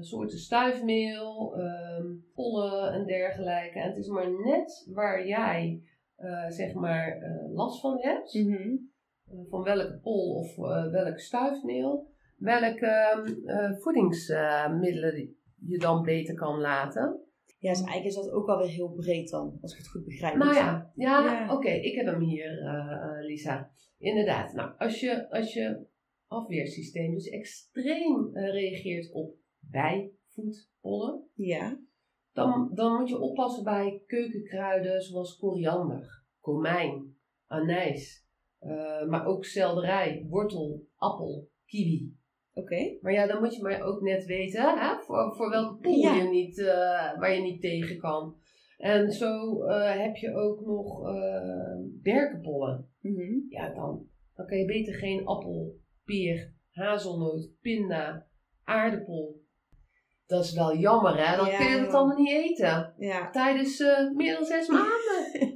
soorten 0.00 0.38
stuifmeel, 0.38 1.58
um, 1.58 2.24
pollen 2.34 2.92
en 2.92 3.06
dergelijke. 3.06 3.78
En 3.78 3.88
het 3.88 3.96
is 3.96 4.08
maar 4.08 4.30
net 4.44 4.90
waar 4.94 5.26
jij 5.26 5.82
zeg 6.48 6.74
maar 6.74 7.18
last 7.52 7.80
van 7.80 7.98
hebt. 8.00 8.34
Mm 8.34 8.52
-hmm. 8.52 8.90
van 9.48 9.62
welke 9.62 9.98
pol 10.02 10.34
of 10.34 10.56
welk 10.90 11.18
stuifmeel. 11.18 12.06
Welke 12.36 12.86
ehm, 13.46 13.74
voedingsmiddelen 13.74 15.36
je 15.66 15.78
dan 15.78 16.02
beter 16.02 16.34
kan 16.34 16.60
laten. 16.60 17.20
Ja, 17.64 17.70
dus 17.70 17.82
eigenlijk 17.82 18.08
is 18.08 18.14
dat 18.14 18.30
ook 18.30 18.48
alweer 18.48 18.68
heel 18.68 18.92
breed 18.92 19.30
dan, 19.30 19.58
als 19.60 19.72
ik 19.72 19.78
het 19.78 19.88
goed 19.88 20.04
begrijp. 20.04 20.36
Nou 20.36 20.54
ja, 20.54 20.92
ja, 20.94 21.54
oké, 21.54 21.70
ik 21.70 21.94
heb 21.94 22.06
hem 22.06 22.20
hier, 22.20 22.62
uh, 22.62 23.26
Lisa. 23.26 23.72
Inderdaad, 23.98 24.52
nou, 24.52 24.78
als 24.78 25.00
je, 25.00 25.30
als 25.30 25.52
je 25.52 25.86
afweersysteem 26.26 27.14
dus 27.14 27.28
extreem 27.28 28.30
uh, 28.32 28.50
reageert 28.50 29.12
op 29.12 29.34
bijvoedpollen, 29.58 31.30
ja. 31.34 31.80
dan, 32.32 32.70
dan 32.74 32.98
moet 32.98 33.08
je 33.08 33.18
oppassen 33.18 33.64
bij 33.64 34.02
keukenkruiden 34.06 35.02
zoals 35.02 35.36
koriander, 35.36 36.24
komijn, 36.40 37.16
anijs, 37.46 38.26
uh, 38.60 39.06
maar 39.06 39.26
ook 39.26 39.44
selderij, 39.44 40.26
wortel, 40.28 40.86
appel, 40.96 41.48
kiwi. 41.66 42.16
Oké. 42.54 42.96
Maar 43.00 43.12
ja, 43.12 43.26
dan 43.26 43.42
moet 43.42 43.54
je 43.54 43.62
maar 43.62 43.82
ook 43.82 44.00
net 44.00 44.24
weten 44.24 44.78
hè, 44.78 44.96
voor, 45.00 45.34
voor 45.36 45.50
welke 45.50 45.80
pool 45.80 46.14
je 46.14 46.28
niet, 46.30 46.58
uh, 46.58 47.18
waar 47.18 47.34
je 47.34 47.42
niet 47.42 47.60
tegen 47.60 47.98
kan. 47.98 48.36
En 48.76 49.12
zo 49.12 49.64
uh, 49.64 49.90
heb 49.90 50.16
je 50.16 50.34
ook 50.34 50.60
nog 50.60 51.08
uh, 51.08 51.78
berkenpollen. 52.02 52.88
Mm 53.00 53.14
-hmm. 53.14 53.46
Ja, 53.48 53.74
dan, 53.74 54.06
dan 54.34 54.46
kan 54.46 54.58
je 54.58 54.64
beter 54.64 54.94
geen 54.94 55.26
appel, 55.26 55.74
peer, 56.04 56.52
hazelnoot, 56.70 57.50
pinda, 57.60 58.26
aardappel. 58.64 59.42
Dat 60.26 60.44
is 60.44 60.52
wel 60.52 60.76
jammer, 60.76 61.28
hè? 61.28 61.36
Dan 61.36 61.56
kun 61.56 61.68
je 61.68 61.78
het 61.78 61.94
allemaal 61.94 62.16
niet 62.16 62.30
eten. 62.30 62.94
Ja. 62.98 63.30
Tijdens 63.30 63.78
meer 64.14 64.34
dan 64.34 64.44
zes 64.44 64.68
maanden. 64.78 65.54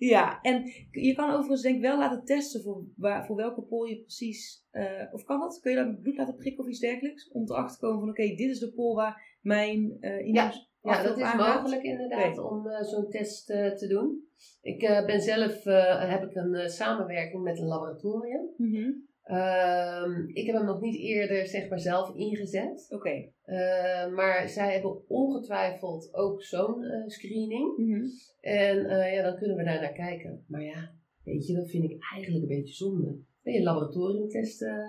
Ja, 0.00 0.40
en 0.40 0.62
je 0.90 1.14
kan 1.14 1.30
overigens 1.30 1.62
denk 1.62 1.74
ik 1.74 1.82
wel 1.82 1.98
laten 1.98 2.24
testen 2.24 2.62
voor, 2.62 2.84
waar, 2.96 3.26
voor 3.26 3.36
welke 3.36 3.62
pol 3.62 3.84
je 3.84 4.00
precies... 4.00 4.66
Uh, 4.72 5.12
of 5.12 5.24
kan 5.24 5.40
dat? 5.40 5.60
Kun 5.60 5.70
je 5.70 5.76
daar 5.76 5.94
bloed 5.94 6.16
laten 6.16 6.36
prikken 6.36 6.64
of 6.64 6.70
iets 6.70 6.78
dergelijks? 6.78 7.30
Om 7.30 7.42
erachter 7.42 7.78
te 7.78 7.84
komen 7.84 8.00
van 8.00 8.08
oké, 8.08 8.22
dit 8.22 8.50
is 8.50 8.58
de 8.58 8.72
pol 8.72 8.94
waar 8.94 9.38
mijn 9.40 9.96
uh, 10.00 10.32
ja. 10.32 10.52
ja, 10.82 11.02
dat 11.02 11.18
is 11.18 11.34
mogelijk 11.34 11.82
inderdaad 11.82 12.38
om 12.38 12.66
uh, 12.66 12.82
zo'n 12.82 13.10
test 13.10 13.46
te 13.46 13.86
doen. 13.88 14.28
Ik 14.62 14.78
ben 15.06 15.20
zelf, 15.20 15.64
heb 16.08 16.22
ik 16.22 16.34
een 16.34 16.70
samenwerking 16.70 17.42
met 17.42 17.58
een 17.58 17.66
laboratorium. 17.66 18.54
Mm 18.56 18.74
-hmm. 18.74 19.08
Um, 19.30 20.28
ik 20.28 20.46
heb 20.46 20.54
hem 20.54 20.64
nog 20.64 20.80
niet 20.80 20.96
eerder 20.96 21.46
zeg 21.46 21.68
maar 21.68 21.80
zelf 21.80 22.14
ingezet. 22.14 22.86
Oké. 22.88 22.96
Okay. 22.96 23.32
Uh, 23.46 24.14
maar 24.14 24.48
zij 24.48 24.72
hebben 24.72 25.08
ongetwijfeld 25.08 26.14
ook 26.14 26.42
zo'n 26.42 26.82
uh, 26.82 27.06
screening. 27.06 27.76
Mm 27.76 27.92
-hmm. 27.92 28.10
En 28.40 28.76
uh, 28.76 29.14
ja, 29.14 29.22
dan 29.22 29.36
kunnen 29.36 29.56
we 29.56 29.64
daar 29.64 29.80
naar 29.80 29.92
kijken. 29.92 30.44
Maar 30.46 30.62
ja, 30.62 30.90
weet 31.24 31.46
je, 31.46 31.54
dat 31.54 31.70
vind 31.70 31.84
ik 31.84 31.96
eigenlijk 32.12 32.42
een 32.42 32.56
beetje 32.58 32.74
zonde. 32.74 33.18
Ben 33.42 33.52
je 33.52 33.62
laboratoriumtesten 33.62 34.88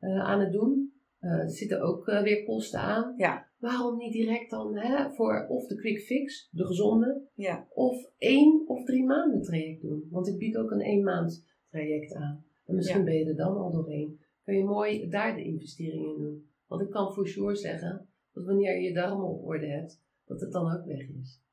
aan 0.00 0.40
het 0.40 0.52
doen? 0.52 0.94
er 1.20 1.50
zitten 1.50 1.80
ook 1.80 2.04
weer 2.04 2.44
kosten 2.44 2.80
aan. 2.80 3.14
Ja. 3.16 3.46
Waarom 3.58 3.96
niet 3.96 4.12
direct 4.12 4.50
dan 4.50 4.76
hè, 4.76 5.12
voor 5.12 5.46
of 5.48 5.66
de 5.66 5.76
quick 5.76 6.00
fix, 6.00 6.48
de 6.52 6.64
gezonde, 6.64 7.22
ja. 7.34 7.66
of 7.74 8.10
één 8.18 8.64
of 8.66 8.84
drie 8.84 9.04
maanden 9.04 9.42
traject 9.42 9.82
doen? 9.82 10.08
Want 10.10 10.28
ik 10.28 10.38
bied 10.38 10.56
ook 10.56 10.70
een 10.70 10.80
één 10.80 11.02
maand 11.02 11.44
traject 11.70 12.14
aan. 12.14 12.45
En 12.66 12.74
misschien 12.74 13.04
ben 13.04 13.14
je 13.14 13.24
er 13.24 13.36
dan 13.36 13.56
al 13.56 13.72
doorheen. 13.72 14.20
Kun 14.44 14.56
je 14.56 14.64
mooi 14.64 15.08
daar 15.08 15.34
de 15.34 15.44
investering 15.44 16.04
in 16.04 16.18
doen. 16.18 16.50
Want 16.66 16.82
ik 16.82 16.90
kan 16.90 17.14
voor 17.14 17.28
sure 17.28 17.56
zeggen 17.56 18.08
dat 18.32 18.44
wanneer 18.44 18.74
je 18.74 18.88
je 18.88 18.94
darmen 18.94 19.26
op 19.26 19.44
orde 19.44 19.66
hebt, 19.66 20.02
dat 20.24 20.40
het 20.40 20.52
dan 20.52 20.72
ook 20.72 20.86
weg 20.86 21.08
is. 21.20 21.44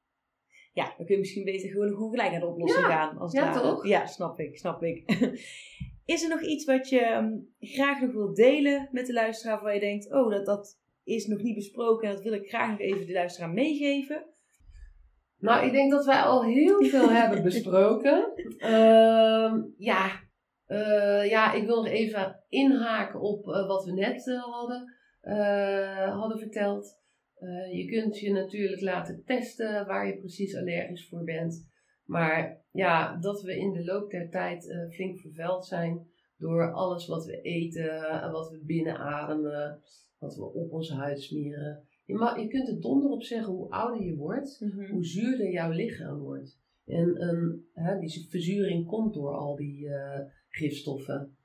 Ja, 0.74 0.94
dan 0.98 1.06
kun 1.06 1.16
je 1.16 1.22
misschien 1.22 1.44
beter 1.44 1.70
gewoon, 1.70 1.90
gewoon 1.90 2.10
gelijk 2.10 2.32
naar 2.32 2.40
de 2.40 2.48
oplossing 2.48 2.86
gaan. 2.86 3.18
Als 3.18 3.32
ja, 3.32 3.62
toch? 3.62 3.88
Ja, 3.88 4.06
snap 4.06 4.40
ik, 4.40 4.58
snap 4.58 4.84
ik. 4.84 5.12
is 6.06 6.24
er 6.24 6.30
nog 6.30 6.42
iets 6.42 6.66
wat 6.66 6.90
je 6.90 7.00
ehm, 7.00 7.38
graag 7.60 8.02
nog 8.02 8.12
wilt 8.12 8.36
delen 8.36 8.90
met 8.92 9.06
de 9.06 9.14
luisteraar 9.14 9.62
waar 9.62 9.74
je 9.74 9.80
denkt, 9.80 10.12
oh, 10.12 10.32
dat, 10.32 10.46
dat 10.46 10.80
is 11.04 11.28
nog 11.28 11.42
niet 11.42 11.56
besproken 11.56 12.08
en 12.08 12.14
dat 12.14 12.24
wil 12.24 12.34
ik 12.34 12.48
graag 12.48 12.70
nog 12.70 12.80
even 12.80 13.06
de 13.06 13.14
luisteraar 13.14 13.50
meegeven? 13.50 14.26
Nou, 15.38 15.66
ik 15.66 15.72
denk 15.72 15.92
dat 15.92 16.06
wij 16.06 16.22
al 16.22 16.44
heel 16.44 16.84
veel 16.84 17.10
hebben 17.10 17.44
besproken. 17.44 18.32
Uh, 18.58 19.54
ja, 19.92 20.22
uh, 20.68 21.30
ja, 21.30 21.54
ik 21.54 21.66
wil 21.66 21.76
nog 21.76 21.92
even 21.92 22.44
inhaken 22.50 23.20
op 23.20 23.48
uh, 23.48 23.68
wat 23.68 23.86
we 23.86 23.92
net 23.92 24.28
uh, 24.28 24.44
hadden, 24.44 24.94
hadden 26.10 26.40
verteld. 26.40 27.02
je 27.72 27.86
kunt 27.86 28.20
je 28.20 28.32
natuurlijk 28.32 28.82
laten 28.82 29.24
testen 29.26 29.86
waar 29.86 30.08
je 30.08 30.18
precies 30.18 30.56
allergisch 30.58 31.08
voor 31.08 31.24
bent. 31.24 31.72
Maar 32.06 32.62
ja, 32.72 33.18
dat 33.20 33.42
we 33.42 33.58
in 33.58 33.72
de 33.72 33.84
loop 33.84 34.12
der 34.12 34.30
tijd 34.30 34.88
flink 34.92 35.20
vervuild 35.20 35.66
zijn 35.66 36.08
door 36.38 36.72
alles 36.72 37.08
wat 37.08 37.26
we 37.26 37.42
eten 37.42 38.22
en 38.22 38.32
wat 38.32 38.50
we 38.50 38.64
binnenademen, 38.66 39.82
wat 40.20 40.36
we 40.36 40.44
op 40.44 40.72
onze 40.72 40.96
huid 40.96 41.22
smeren. 41.22 41.88
Je, 42.06 42.14
mag, 42.14 42.40
je 42.40 42.48
kunt 42.48 42.68
er 42.68 42.82
donder 42.82 43.10
op 43.10 43.24
zeggen 43.24 43.54
hoe 43.54 43.70
ouder 43.70 44.06
je 44.06 44.16
wordt, 44.16 44.60
mm 44.60 44.70
-hmm. 44.70 44.92
hoe 44.92 45.06
zuurder 45.06 45.52
jouw 45.52 45.72
lichaam 45.72 46.20
wordt. 46.20 46.62
En 46.86 47.28
um, 47.28 47.66
hè, 47.74 48.00
die 48.00 48.28
verzuring 48.30 48.88
komt 48.88 49.14
door 49.14 49.34
al 49.34 49.56
die 49.56 49.88
gifstoffen. 50.56 51.38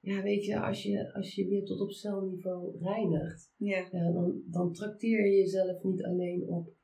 Ja, 0.00 0.22
weet 0.22 0.44
je, 0.44 0.60
als 0.60 0.82
je, 0.82 1.14
als 1.14 1.34
je 1.34 1.48
weer 1.48 1.64
tot 1.64 1.80
op 1.80 1.90
celniveau 1.90 2.78
reinigt, 2.78 3.52
ja. 3.56 3.90
dan, 3.90 4.42
dan 4.46 4.72
trakteer 4.72 5.26
je 5.26 5.36
jezelf 5.36 5.82
niet 5.82 6.04
alleen 6.04 6.48
op 6.48 6.74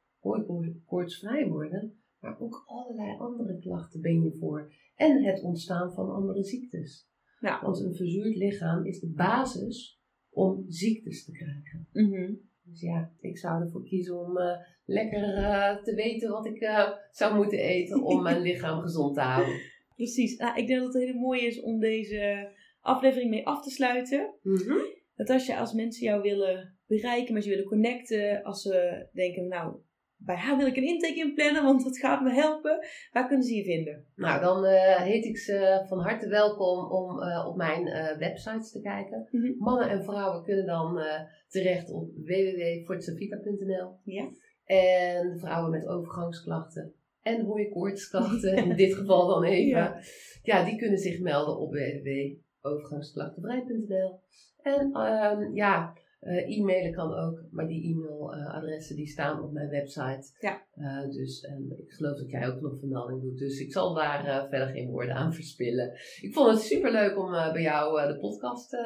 koortsvrij 0.87 1.49
worden, 1.49 2.03
maar 2.21 2.41
ook 2.41 2.63
allerlei 2.67 3.19
andere 3.19 3.59
klachten 3.59 4.01
ben 4.01 4.23
je 4.23 4.37
voor. 4.41 4.75
En 4.95 5.25
het 5.25 5.43
ontstaan 5.43 5.93
van 5.93 6.11
andere 6.11 6.43
ziektes. 6.43 7.11
Ja. 7.41 7.63
Want 7.63 7.81
een 7.81 7.95
verzuurd 7.95 8.37
lichaam 8.37 8.85
is 8.85 9.01
de 9.01 9.11
basis 9.11 10.01
om 10.31 10.65
ziektes 10.69 11.25
te 11.25 11.33
krijgen. 11.33 11.89
Mm 11.93 12.41
Dus 12.63 12.81
ja, 12.81 13.13
ik 13.21 13.39
zou 13.39 13.63
ervoor 13.63 13.85
kiezen 13.85 14.19
om 14.19 14.39
uh, 14.39 14.57
lekker 14.85 15.39
uh, 15.39 15.83
te 15.83 15.95
weten 15.95 16.31
wat 16.31 16.47
ik 16.47 16.61
uh, 16.61 16.91
zou 17.11 17.37
moeten 17.37 17.59
eten 17.59 18.03
om 18.03 18.23
mijn 18.23 18.43
lichaam 18.49 18.81
gezond 18.81 19.15
te 19.15 19.21
houden. 19.21 19.61
Precies. 20.03 20.37
Nou, 20.37 20.59
ik 20.59 20.67
denk 20.67 20.81
dat 20.81 20.95
het 20.95 21.03
hele 21.03 21.19
mooi 21.19 21.47
is 21.47 21.61
om 21.61 21.81
deze 21.81 22.53
aflevering 22.81 23.31
mee 23.31 23.47
af 23.47 23.63
te 23.63 23.71
sluiten. 23.71 24.35
Mhm. 24.43 24.79
Dat 25.15 25.31
als 25.31 25.47
je 25.47 25.57
als 25.57 25.73
mensen 25.73 26.05
jou 26.07 26.23
willen 26.23 26.79
bereiken, 26.87 27.35
met 27.35 27.45
je 27.45 27.51
willen 27.51 27.65
connecten, 27.65 28.43
als 28.43 28.63
ze 28.63 29.07
denken, 29.13 29.49
nou, 29.49 29.77
bij 30.17 30.37
haar 30.37 30.57
wil 30.57 30.67
ik 30.67 30.77
een 30.77 30.87
intake 30.87 31.15
inplannen, 31.15 31.63
want 31.63 31.85
dat 31.85 31.99
gaat 31.99 32.23
me 32.23 32.33
helpen. 32.33 32.87
Waar 33.13 33.27
kunnen 33.27 33.47
ze 33.47 33.55
je 33.55 33.65
vinden? 33.65 34.07
Nou, 34.15 34.41
dan 34.41 34.65
uh, 34.65 34.97
heet 34.97 35.25
ik 35.25 35.39
ze 35.39 35.85
van 35.89 35.99
harte 35.99 36.29
welkom 36.29 36.91
om 36.91 37.19
uh, 37.19 37.47
op 37.49 37.57
mijn 37.57 37.87
uh, 37.87 38.19
websites 38.19 38.71
te 38.71 38.81
kijken. 38.81 39.29
Mm 39.31 39.43
-hmm. 39.43 39.55
Mannen 39.59 39.89
en 39.89 40.05
vrouwen 40.05 40.43
kunnen 40.43 40.67
dan 40.67 41.01
terecht 41.49 41.93
op 41.93 42.11
www.fortsavica.nl. 42.15 43.99
Ja. 44.05 44.31
En 44.65 45.39
vrouwen 45.39 45.71
met 45.71 45.87
overgangsklachten 45.87 46.95
en 47.23 47.45
hooikoortsklachten, 47.45 48.57
in 48.65 48.77
dit 48.77 48.95
geval 48.95 49.27
dan 49.27 49.45
even. 49.45 49.79
Ja. 49.79 50.01
ja. 50.43 50.65
die 50.65 50.77
kunnen 50.77 50.99
zich 50.99 51.21
melden 51.21 51.59
op 51.59 51.73
www.overgangsklachtenvrij.nl. 51.73 54.21
En 54.63 54.97
um, 54.97 55.55
ja, 55.55 55.95
uh, 56.23 56.59
e-mailen 56.59 56.93
kan 56.93 57.15
ook, 57.15 57.45
maar 57.51 57.67
die 57.67 57.95
e-mailadressen 57.95 58.97
die 58.97 59.07
staan 59.07 59.43
op 59.43 59.53
mijn 59.53 59.69
website. 59.69 60.31
Ja. 60.41 60.63
Uh, 60.77 61.11
dus 61.11 61.41
en 61.41 61.75
ik 61.79 61.93
geloof 61.93 62.17
dat 62.17 62.31
jij 62.31 62.49
ook 62.49 62.61
nog 62.61 62.79
vermelding 62.79 63.23
doet. 63.23 63.39
Dus 63.39 63.61
ik 63.61 63.73
zal 63.73 63.95
daar 63.95 64.27
uh, 64.27 64.49
verder 64.49 64.69
geen 64.69 64.91
woorden 64.91 65.15
aan 65.15 65.35
verspillen. 65.35 65.93
Ik 66.21 66.33
vond 66.33 66.51
het 66.51 66.61
super 66.61 66.93
leuk 66.93 67.19
om 67.19 67.31
bij 67.31 67.63
jou 67.63 68.13
de 68.13 68.19
podcast 68.19 68.77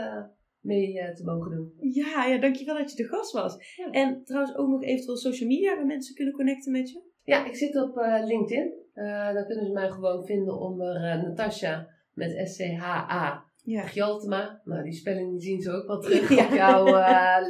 mee 0.60 1.12
te 1.14 1.24
mogen 1.24 1.50
doen. 1.50 1.72
Ja, 1.80 2.26
ja, 2.26 2.38
dankjewel 2.38 2.76
dat 2.76 2.90
je 2.90 2.96
de 2.96 3.08
gast 3.08 3.32
was. 3.32 3.74
Ja. 3.76 3.90
En 3.90 4.24
trouwens 4.24 4.56
ook 4.56 4.68
nog 4.68 4.82
eventueel 4.82 5.16
social 5.16 5.48
media 5.48 5.76
waar 5.76 5.86
mensen 5.86 6.14
kunnen 6.14 6.34
connecten 6.34 6.72
met 6.72 6.90
je. 6.90 7.05
Ja, 7.26 7.46
ik 7.46 7.56
zit 7.56 7.76
op 7.76 7.96
LinkedIn. 8.24 8.72
daar 8.94 9.46
kunnen 9.46 9.66
ze 9.66 9.72
mij 9.72 9.90
gewoon 9.90 10.26
vinden 10.26 10.60
onder 10.60 11.00
Natasha 11.00 11.88
met 12.12 12.48
S-C-H-A 12.48 13.44
ja. 13.66 13.82
Gjaltema. 13.82 14.60
Nou, 14.64 14.82
die 14.82 14.92
spelling 14.92 15.42
zien 15.42 15.60
ze 15.60 15.70
ook 15.70 15.86
wel 15.86 16.00
terug 16.10 16.28
ja. 16.28 16.46
op 16.46 16.54
jouw 16.54 16.84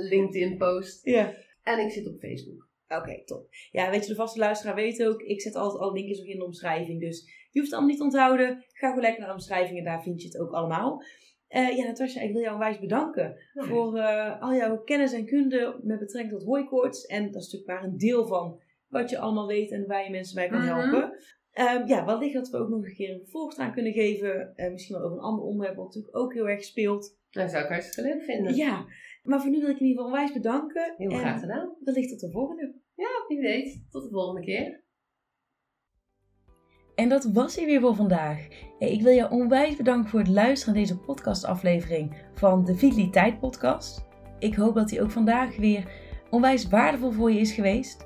LinkedIn-post. 0.09 1.05
Ja. 1.05 1.33
En 1.63 1.79
ik 1.79 1.91
zit 1.91 2.07
op 2.07 2.19
Facebook. 2.19 2.69
Oké, 2.89 3.01
okay, 3.01 3.23
top. 3.25 3.49
Ja, 3.71 3.91
weet 3.91 4.03
je, 4.03 4.09
de 4.09 4.15
vaste 4.15 4.39
luisteraar 4.39 4.75
weet 4.75 5.05
ook, 5.05 5.21
ik 5.23 5.41
zet 5.41 5.55
altijd 5.55 5.83
al 5.83 5.93
linkjes 5.93 6.21
in 6.21 6.39
de 6.39 6.45
omschrijving. 6.45 7.01
Dus 7.01 7.21
je 7.51 7.59
hoeft 7.59 7.65
het 7.65 7.73
allemaal 7.73 7.89
niet 7.89 7.99
te 7.99 8.05
onthouden. 8.05 8.65
Ga 8.69 8.89
gewoon 8.89 9.03
lekker 9.03 9.21
naar 9.21 9.29
de 9.29 9.35
omschrijving 9.35 9.79
en 9.79 9.85
daar 9.85 10.03
vind 10.03 10.23
je 10.23 10.29
het 10.29 10.39
ook 10.39 10.53
allemaal. 10.53 11.03
Uh, 11.49 11.77
ja, 11.77 11.85
Natasja, 11.85 12.21
ik 12.21 12.33
wil 12.33 12.43
jou 12.43 12.55
onwijs 12.55 12.79
bedanken 12.79 13.37
voor 13.55 13.97
uh, 13.97 14.43
al 14.43 14.55
jouw 14.55 14.83
kennis 14.83 15.13
en 15.13 15.27
kunde 15.27 15.81
met 15.83 15.99
betrekking 15.99 16.39
tot 16.39 16.49
hooikoorts. 16.49 17.07
En 17.07 17.31
dat 17.31 17.43
is 17.43 17.53
natuurlijk 17.53 17.81
maar 17.81 17.91
een 17.91 17.99
deel 17.99 18.27
van 18.27 18.61
wat 18.89 19.11
je 19.11 19.19
allemaal 19.19 19.47
weet 19.47 19.71
en 19.71 19.87
waar 19.87 20.05
je 20.05 20.11
mensen 20.11 20.35
bij 20.35 20.49
kan 20.49 20.61
helpen. 20.61 20.91
Mm 20.91 20.93
-hmm. 20.93 21.25
Um, 21.59 21.87
ja, 21.87 22.05
wellicht 22.05 22.35
dat 22.35 22.49
we 22.49 22.57
ook 22.57 22.69
nog 22.69 22.85
een 22.85 22.95
keer 22.95 23.11
een 23.11 23.21
vervolg 23.21 23.57
aan 23.57 23.73
kunnen 23.73 23.93
geven. 23.93 24.53
Uh, 24.57 24.73
misschien 24.73 24.97
wel 24.97 25.05
over 25.05 25.17
een 25.17 25.25
ander 25.25 25.45
onderwerp, 25.45 25.77
wat 25.77 25.85
natuurlijk 25.85 26.17
ook 26.17 26.35
heel 26.35 26.49
erg 26.49 26.65
speelt. 26.65 27.19
Dat 27.31 27.51
zou 27.51 27.65
ik 27.65 27.71
hartstikke 27.71 28.11
leuk 28.11 28.23
vinden. 28.23 28.55
Ja, 28.55 28.87
maar 29.23 29.41
voor 29.41 29.51
nu 29.51 29.61
wil 29.61 29.69
ik 29.69 29.81
in 29.81 29.87
ieder 29.87 30.03
geval 30.03 30.05
onwijs 30.05 30.33
bedanken. 30.33 30.95
Heel 30.97 31.11
en 31.11 31.19
graag 31.19 31.41
gedaan. 31.41 31.77
Wellicht 31.85 32.09
tot 32.09 32.21
de 32.21 32.31
volgende. 32.31 32.75
Ja, 32.95 33.09
wie 33.29 33.41
weet. 33.41 33.87
Tot 33.91 34.03
de 34.03 34.11
volgende 34.11 34.41
keer. 34.41 34.85
En 36.95 37.09
dat 37.09 37.25
was 37.25 37.57
hij 37.57 37.65
weer 37.65 37.81
voor 37.81 37.95
vandaag. 37.95 38.49
Ik 38.79 39.03
wil 39.03 39.13
je 39.13 39.31
onwijs 39.31 39.77
bedanken 39.77 40.11
voor 40.11 40.19
het 40.21 40.29
luisteren 40.29 40.75
naar 40.75 40.83
deze 40.83 40.99
podcastaflevering 40.99 42.17
van 42.35 42.65
de 42.65 42.77
Vitaliteit 42.77 43.41
Podcast. 43.41 44.07
Ik 44.39 44.55
hoop 44.55 44.75
dat 44.75 44.91
hij 44.91 45.03
ook 45.03 45.11
vandaag 45.11 45.57
weer 45.57 45.93
onwijs 46.31 46.69
waardevol 46.69 47.11
voor 47.11 47.33
je 47.33 47.41
is 47.41 47.53
geweest. 47.53 48.06